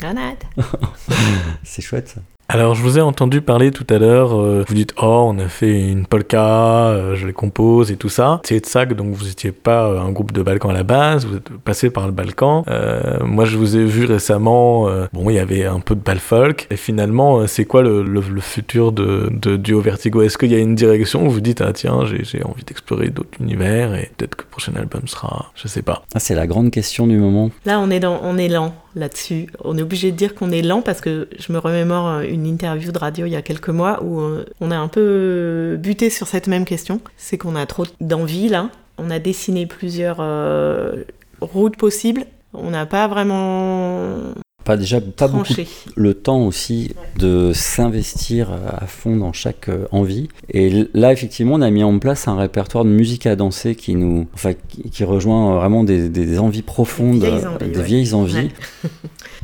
[1.63, 2.21] C'est chouette ça.
[2.53, 5.47] Alors, je vous ai entendu parler tout à l'heure, euh, vous dites, oh, on a
[5.47, 8.41] fait une polka, euh, je les compose et tout ça.
[8.43, 10.83] C'est de ça que donc vous étiez pas euh, un groupe de Balkan à la
[10.83, 12.65] base, vous êtes passé par le Balkan.
[12.67, 16.01] Euh, moi, je vous ai vu récemment, euh, bon, il y avait un peu de
[16.01, 16.67] bal folk.
[16.71, 20.21] Et finalement, euh, c'est quoi le, le- le futur de, de Duo Vertigo?
[20.21, 21.25] Est-ce qu'il y a une direction?
[21.25, 24.49] Où vous dites, ah tiens, j'ai j'ai envie d'explorer d'autres univers et peut-être que le
[24.49, 26.03] prochain album sera, je sais pas.
[26.13, 27.49] Ah, c'est la grande question du moment.
[27.65, 29.47] Là, on est, dans, on est lent là-dessus.
[29.63, 32.45] On est obligé de dire qu'on est lent parce que je me remémore euh, une
[32.45, 36.09] interview de radio il y a quelques mois où euh, on a un peu buté
[36.09, 37.01] sur cette même question.
[37.17, 38.69] C'est qu'on a trop d'envie là.
[38.97, 41.03] On a dessiné plusieurs euh,
[41.39, 42.25] routes possibles.
[42.53, 44.33] On n'a pas vraiment
[44.63, 45.53] Pas déjà pas beaucoup
[45.95, 50.29] le temps aussi de s'investir à fond dans chaque euh, envie.
[50.49, 53.95] Et là, effectivement, on a mis en place un répertoire de musique à danser qui
[53.95, 54.53] nous, enfin,
[54.91, 57.83] qui, rejoint vraiment des, des envies profondes, Des vieilles envies, des ouais.
[57.83, 58.35] vieilles envies.
[58.35, 58.89] Ouais.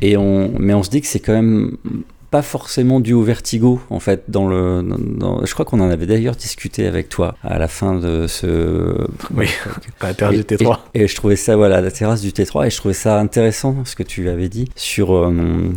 [0.02, 1.76] Et on, mais on se dit que c'est quand même
[2.30, 4.82] pas forcément dû au vertigo en fait dans le
[5.18, 8.94] dans- je crois qu'on en avait d'ailleurs discuté avec toi à la fin de ce
[9.34, 9.46] Oui,
[9.98, 10.78] pas terre du et, T3.
[10.94, 13.76] et- et je trouvais ça, voilà, la terrasse du T3, et je trouvais ça intéressant
[13.84, 15.32] ce que tu avais dit sur euh,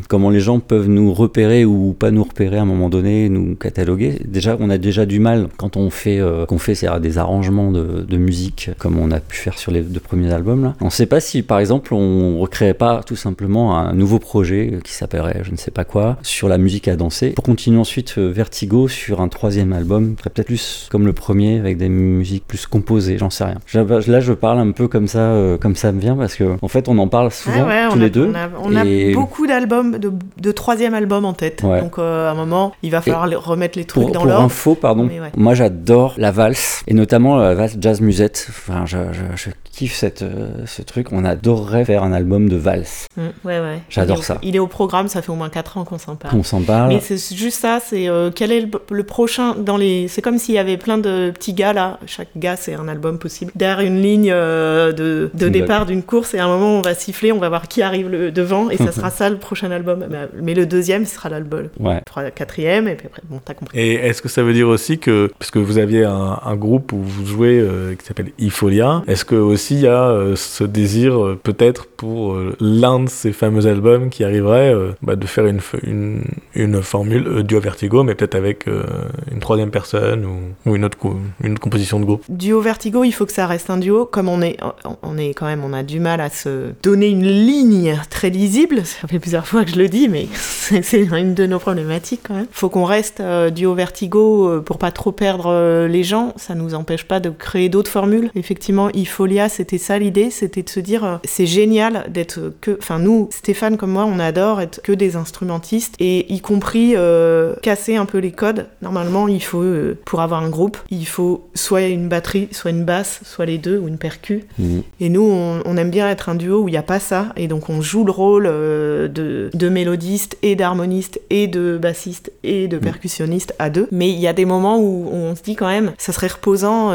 [0.10, 3.56] comment les gens peuvent nous repérer ou pas nous repérer à un moment donné, nous
[3.56, 4.20] cataloguer.
[4.26, 8.02] Déjà, on a déjà du mal quand on fait, euh, qu'on fait des arrangements de,
[8.08, 10.64] de musique comme on a pu faire sur les deux premiers albums.
[10.64, 10.76] Là.
[10.82, 14.80] On ne sait pas si, par exemple, on recréerait pas tout simplement un nouveau projet
[14.84, 18.16] qui s'appellerait je ne sais pas quoi sur la musique à danser pour continuer ensuite
[18.18, 22.66] euh, Vertigo sur un troisième album, peut-être plus comme le premier avec des musiques plus
[22.68, 23.58] composées, j'en sais rien.
[23.66, 23.80] Je-
[24.12, 26.68] Là, je parle un peu comme ça, euh, comme ça me vient parce que en
[26.68, 28.28] fait, on en parle souvent Ouais, ouais, tous on les a, deux.
[28.32, 31.62] On a, on a et- beaucoup d'albums, de, de troisième album en tête.
[31.64, 31.82] Ouais.
[31.82, 34.30] Donc euh, à un moment, il va falloir les- remettre les trucs Pour, dans pour
[34.30, 34.44] l'ordre.
[34.46, 35.20] info, pardon, ouais.
[35.38, 38.48] moi j'adore la valse et notamment la valse jazz musette.
[38.50, 41.08] Enfin, je, je- je kiffe cette, euh, ce truc.
[41.12, 43.08] On adorerait faire un album de valse.
[43.18, 43.80] Mm, ouais, ouais.
[43.90, 44.38] J'adore ça.
[44.44, 46.31] Il est au programme, ça fait au moins 4 ans qu'on s'en parle.
[46.32, 46.90] Qu'on s'en parle.
[46.90, 50.08] Mais c'est juste ça, c'est euh, quel est le, le prochain dans les.
[50.08, 52.00] C'est comme s'il y avait plein de petits gars là.
[52.08, 53.52] Chaque gars, c'est un album possible.
[53.56, 56.94] Derrière une ligne euh, de, de départ d'une course, et à un moment, on va
[56.94, 60.06] siffler, on va voir qui arrive le, devant, et ça sera ça le prochain album.
[60.10, 61.68] Mais, mais le deuxième, ce sera l'album.
[61.80, 62.02] Ouais.
[62.06, 63.78] Trois- Quatrième, et puis après, bon, t'as compris.
[63.80, 66.92] Et est-ce que ça veut dire aussi que, parce que vous aviez un, un groupe
[66.94, 70.64] où vous jouez euh, qui s'appelle Ifolia, est-ce que aussi il y a euh, ce
[70.64, 75.26] désir euh, peut-être pour euh, l'un de ces fameux albums qui arriverait euh, bah, de
[75.26, 76.21] faire une, une,
[76.56, 78.84] une formule euh, duo vertigo, mais peut-être avec euh,
[79.32, 80.26] une troisième personne
[80.66, 80.98] ou, une, autre
[81.44, 84.06] une composition de groupe Duo Vertigo, il faut que ça reste un duo.
[84.06, 84.58] Comme on est,
[85.02, 88.86] on est quand même, on a du mal à se donner une ligne très lisible.
[88.86, 92.36] Ça fait plusieurs fois que je le dis, mais c'est une de nos problématiques quand
[92.36, 92.48] même.
[92.52, 96.34] Faut qu'on reste euh, duo Vertigo euh, pour pas trop perdre euh, les gens.
[96.36, 98.30] Ça nous empêche pas de créer d'autres formules.
[98.36, 103.00] Effectivement, Ifolia, c'était ça l'idée, c'était de se dire, euh, c'est génial d'être que, enfin
[103.00, 107.96] nous, Stéphane comme moi, on adore être que des instrumentistes et y compris euh, casser
[107.96, 108.68] un peu les codes.
[108.82, 112.84] Normalement, il faut, euh, pour avoir un groupe, il faut soit une batterie, soit une
[112.86, 114.44] basse, soit les deux, ou une percu.
[114.60, 114.84] Mhm.
[115.00, 117.34] Et nous, on, on aime bien être un duo où il n'y a pas ça,
[117.36, 122.32] et donc on joue le rôle euh, de, de mélodiste et d'harmoniste et de bassiste
[122.44, 123.88] et de percussionniste à deux.
[123.92, 126.92] Mais il y a des moments où on se dit quand même, ça serait reposant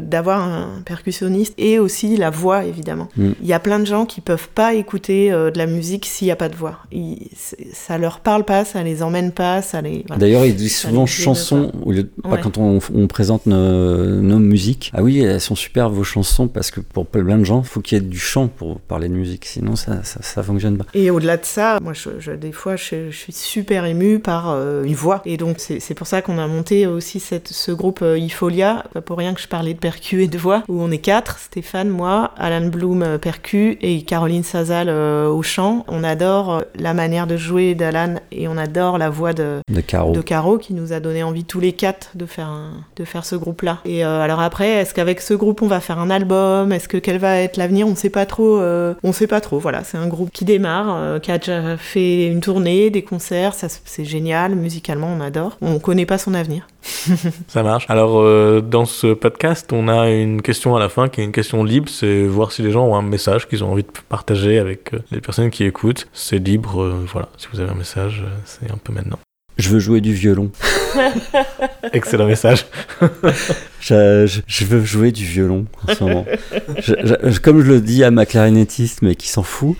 [0.00, 3.08] d'avoir un percussionniste et aussi la voix, évidemment.
[3.16, 3.30] Mm.
[3.40, 6.32] Il y a plein de gens qui peuvent pas écouter de la musique s'il n'y
[6.32, 6.78] a pas de voix.
[6.92, 7.28] Ils-
[7.72, 10.04] ça leur parle pas, ça les emmène pas, ça les...
[10.06, 10.20] voilà.
[10.20, 14.38] D'ailleurs, ils disent souvent chansons, au lieu de, pas quand on, on présente nos, nos
[14.38, 14.90] musiques.
[14.94, 17.98] Ah oui, elles sont super vos chansons parce que pour plein de gens, faut qu'il
[17.98, 20.86] y ait du chant pour parler de musique, sinon ça, ça, ça fonctionne pas.
[20.94, 24.50] Et au-delà de ça, moi, je, je- des fois, je, je suis super émue par
[24.50, 25.20] euh, une voix.
[25.24, 28.84] Et donc, c'est pour ça qu'on a monté aussi cette, ce groupe euh, Ifolia.
[28.94, 31.38] Pas pour rien que je parlais de percu et de voix, où on est quatre
[31.38, 35.84] Stéphane, moi, Alan Bloom, euh, percu, et Caroline Sazal euh, au chant.
[35.88, 40.12] On adore la manière de jouer d'Alan et on adore la voix de, De Caro.
[40.12, 43.24] de Caro qui nous a donné envie tous les quatre de faire un- de faire
[43.24, 46.10] ce groupe là et euh, alors après est-ce qu'avec ce groupe on va faire un
[46.10, 46.72] album?
[46.72, 47.86] Est-ce que quel va être l'avenir?
[47.86, 49.58] On sait pas trop euh, on sait pas trop.
[49.58, 53.54] Voilà c'est un groupe qui démarre euh, qui a déjà fait une tournée des concerts.
[53.54, 54.54] Ça c'est génial.
[54.54, 55.56] Musicalement on adore.
[55.62, 56.66] On connaît pas son avenir
[57.48, 57.84] Ça marche.
[57.88, 61.32] Alors, euh, dans ce podcast, on a une question à la fin qui est une
[61.32, 61.88] question libre.
[61.88, 64.98] C'est voir si les gens ont un message qu'ils ont envie de partager avec euh,
[65.10, 66.08] les personnes qui écoutent.
[66.12, 66.82] C'est libre.
[66.82, 67.28] euh, voilà.
[67.36, 69.18] Si vous avez un message, euh, c'est un peu maintenant.
[69.58, 70.50] Je veux jouer du violon.
[71.92, 72.64] Excellent message.
[73.82, 76.26] Je, je- je veux jouer du violon en ce moment.
[76.78, 76.92] Je-
[77.30, 79.74] je- comme je le dis à ma clarinettiste, mais qui s'en fout.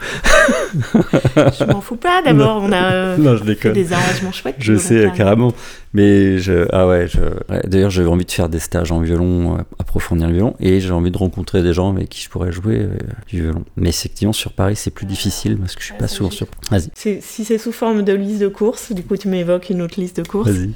[0.74, 3.72] je m'en fous pas d'abord on a euh, Non, je fait déconne.
[3.74, 5.52] des arrangements chouettes Je sais, carrément.
[5.92, 9.58] Mais je, ah ouais, je, ouais, d'ailleurs, j'avais envie de faire des stages en violon,
[9.58, 12.52] euh, approfondir le violon, et j'ai envie de rencontrer des gens avec qui je pourrais
[12.52, 13.64] jouer euh, du violon.
[13.76, 16.46] Mais effectivement, sur Paris, c'est plus difficile parce que je suis pas souvent sur.
[16.70, 19.98] Vas-y, si c'est sous forme de liste de courses du coup tu m'évoques une autre
[20.00, 20.70] liste de courses vas-y.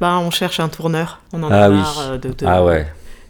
[0.00, 1.76] bah on cherche un tourneur on en Ah a oui.
[1.76, 2.86] marre euh, de, de- Ah ouais,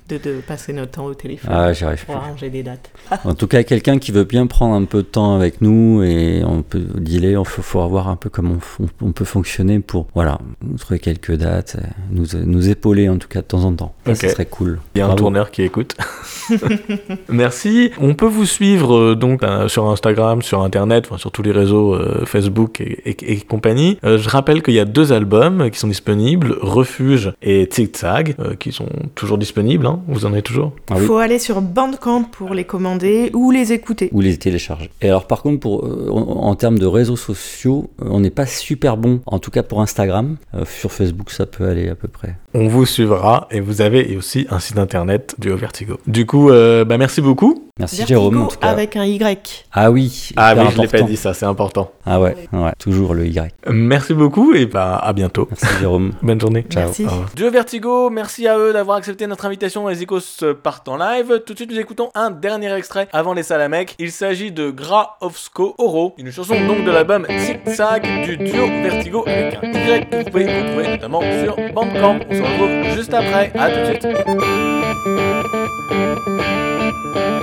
[0.09, 2.25] de, de passer notre temps au téléphone ah, j'y arrive pour plus.
[2.25, 2.91] arranger des dates.
[3.25, 6.43] En tout cas, quelqu'un qui veut bien prendre un peu de temps avec nous et
[6.45, 8.57] on peut dealer, il faut, faut voir un peu comment
[9.03, 10.39] on, peut fonctionner pour, voilà,
[10.79, 13.95] trouver quelques dates, euh, nous, nous épauler en tout cas de temps en temps.
[14.07, 14.19] Ça, Ok.
[14.19, 14.81] ce serait cool.
[14.95, 15.97] Il y a un tourneur qui écoute.
[17.29, 17.91] Merci.
[18.01, 21.53] On peut vous suivre euh, donc euh, sur Instagram, sur Internet, enfin, sur tous les
[21.53, 23.99] réseaux euh, Facebook et, et- et compagnie.
[24.05, 28.55] Euh, je rappelle qu'il y a deux albums qui sont disponibles, Refuge et Tic euh,
[28.59, 29.87] qui sont toujours disponibles.
[29.87, 29.98] hein.
[30.07, 31.07] Vous en avez toujours Ah oui.
[31.07, 34.11] Faut aller sur Bandcamp pour les commander ou les écouter.
[34.13, 34.91] ou les télécharger.
[35.01, 38.47] Et alors par contre, pour, euh, en, termes de réseaux sociaux, euh, on n'est pas
[38.47, 40.37] super bon, en tout cas pour Instagram.
[40.55, 42.37] Euh, sur Facebook, ça peut aller à peu près.
[42.55, 45.99] On vous suivra et vous avez aussi un site internet du Vertigo.
[46.07, 47.69] Du coup, euh, bah, merci beaucoup.
[47.79, 48.43] Merci Vertigo Jérôme.
[48.43, 48.69] En tout cas.
[48.69, 49.67] avec un Y.
[49.73, 50.31] Ah oui.
[50.37, 51.93] Ah oui, je l'ai pas dit ça, c'est important.
[52.05, 53.55] Ah ouais, ouais, toujours le Y.
[53.71, 55.47] Merci beaucoup et bah, à bientôt.
[55.51, 56.13] Merci Jérôme.
[56.23, 56.65] Bonne journée.
[56.69, 56.85] Ciao.
[56.85, 57.07] Merci.
[57.37, 59.88] Duo Vertigo, merci à eux d'avoir accepté notre invitation.
[59.89, 61.43] Les Icos partent en live.
[61.47, 63.95] Tout de suite, nous écoutons un dernier extrait avant les Salamèques.
[63.99, 69.25] Il s'agit de Graovsko Oro, une chanson donc de l'album Zig Zag du duo Vertigo
[69.27, 72.21] avec un Y que vous pouvez retrouver notamment sur Bandcamp.
[72.29, 73.53] On se retrouve juste après.
[73.59, 74.07] À tout de suite.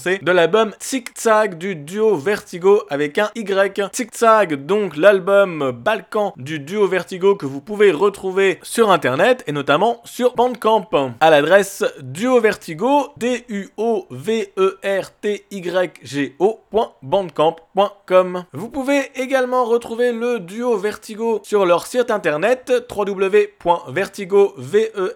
[0.00, 3.92] prononcer, de l'album Tic Tac du duo Vertigo avec un Y.
[3.92, 9.52] Tic Tac, donc l'album Balkan du duo Vertigo que vous pouvez retrouver sur internet et
[9.52, 16.34] notamment sur Bandcamp à l'adresse duo Vertigo d u o v r t y g
[16.40, 18.44] o.bandcamp.com.
[18.52, 25.14] Vous pouvez également retrouver le duo Vertigo sur leur site internet www.vertigo v e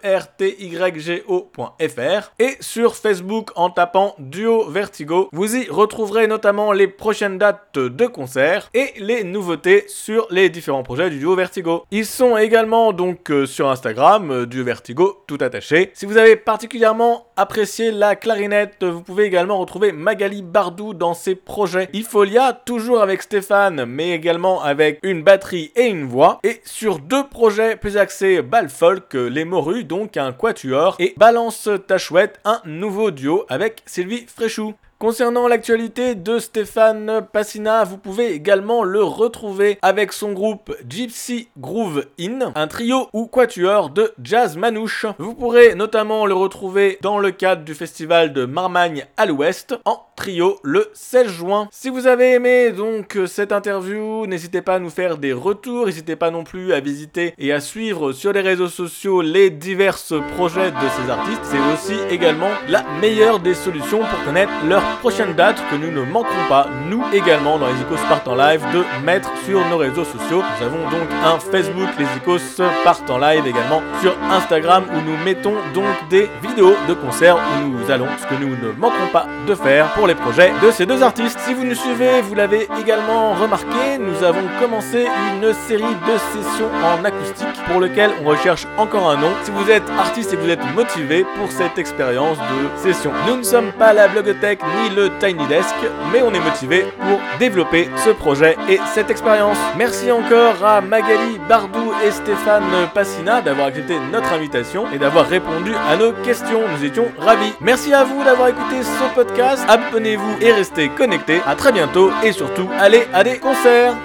[2.39, 5.27] et sur Facebook en tapant Duo Vertigo.
[5.33, 10.83] Vous y retrouverez notamment les prochaines dates de concerts et les nouveautés sur les différents
[10.83, 11.85] projets du Duo Vertigo.
[11.91, 15.91] Ils sont également donc euh, sur Instagram, euh, Duo Vertigo tout attaché.
[15.93, 21.35] Si vous avez particulièrement apprécié la clarinette, vous pouvez également retrouver Magali Bardou dans ses
[21.35, 26.39] projets Ifolia, toujours avec Stéphane, mais également avec une batterie et une voix.
[26.43, 31.69] Et sur deux projets plus axés bal folk, Les Morus, donc un quatuor, et Balance
[31.87, 34.73] ta chouette, un nouveau duo avec Sylvie Fréchou.
[35.05, 42.07] Concernant l'actualité de Stéphane Passina, vous pouvez également le retrouver avec son groupe Gypsy Groove
[42.19, 45.05] In, un trio ou quatuor de jazz manouche.
[45.19, 50.01] Vous pourrez notamment le retrouver dans le cadre du festival de Marmagne à l'ouest en
[50.15, 51.67] trio le 16 juin.
[51.71, 56.15] Si vous avez aimé donc cette interview, n'hésitez pas à nous faire des retours, n'hésitez
[56.15, 59.97] pas non plus à visiter et à suivre sur les réseaux sociaux les divers
[60.35, 61.41] projets de ces artistes.
[61.43, 66.03] C'est aussi également la meilleure des solutions pour connaître leur prochaine date que nous ne
[66.03, 70.05] manquerons pas, nous également dans les Icos partent en live, de mettre sur nos réseaux
[70.05, 70.41] sociaux.
[70.59, 75.17] Nous avons donc un Facebook, les Icos partent en live également sur Instagram où nous
[75.23, 79.27] mettons donc des vidéos de concerts où nous allons, ce que nous ne manquerons pas
[79.47, 81.39] de faire pour les projets de ces deux artistes.
[81.39, 86.69] Si vous nous suivez, vous l'avez également remarqué, nous avons commencé une série de sessions
[86.83, 89.31] en acoustique pour lequel on recherche encore un nom.
[89.43, 93.43] Si vous êtes artiste et vous êtes motivé pour cette expérience de session, nous ne
[93.43, 95.75] sommes pas la Blogothèque ni le Tiny Desk,
[96.11, 99.57] mais on est motivé pour développer ce projet et cette expérience.
[99.77, 105.73] Merci encore à Magali Bardou et Stéphane Passina d'avoir accepté notre invitation et d'avoir répondu
[105.89, 106.61] à nos questions.
[106.77, 107.53] Nous étions ravis.
[107.61, 109.65] Merci à vous d'avoir écouté ce podcast.
[109.95, 111.39] Abonnez-vous et restez connectés.
[111.45, 113.95] À très bientôt et surtout, allez à des concerts.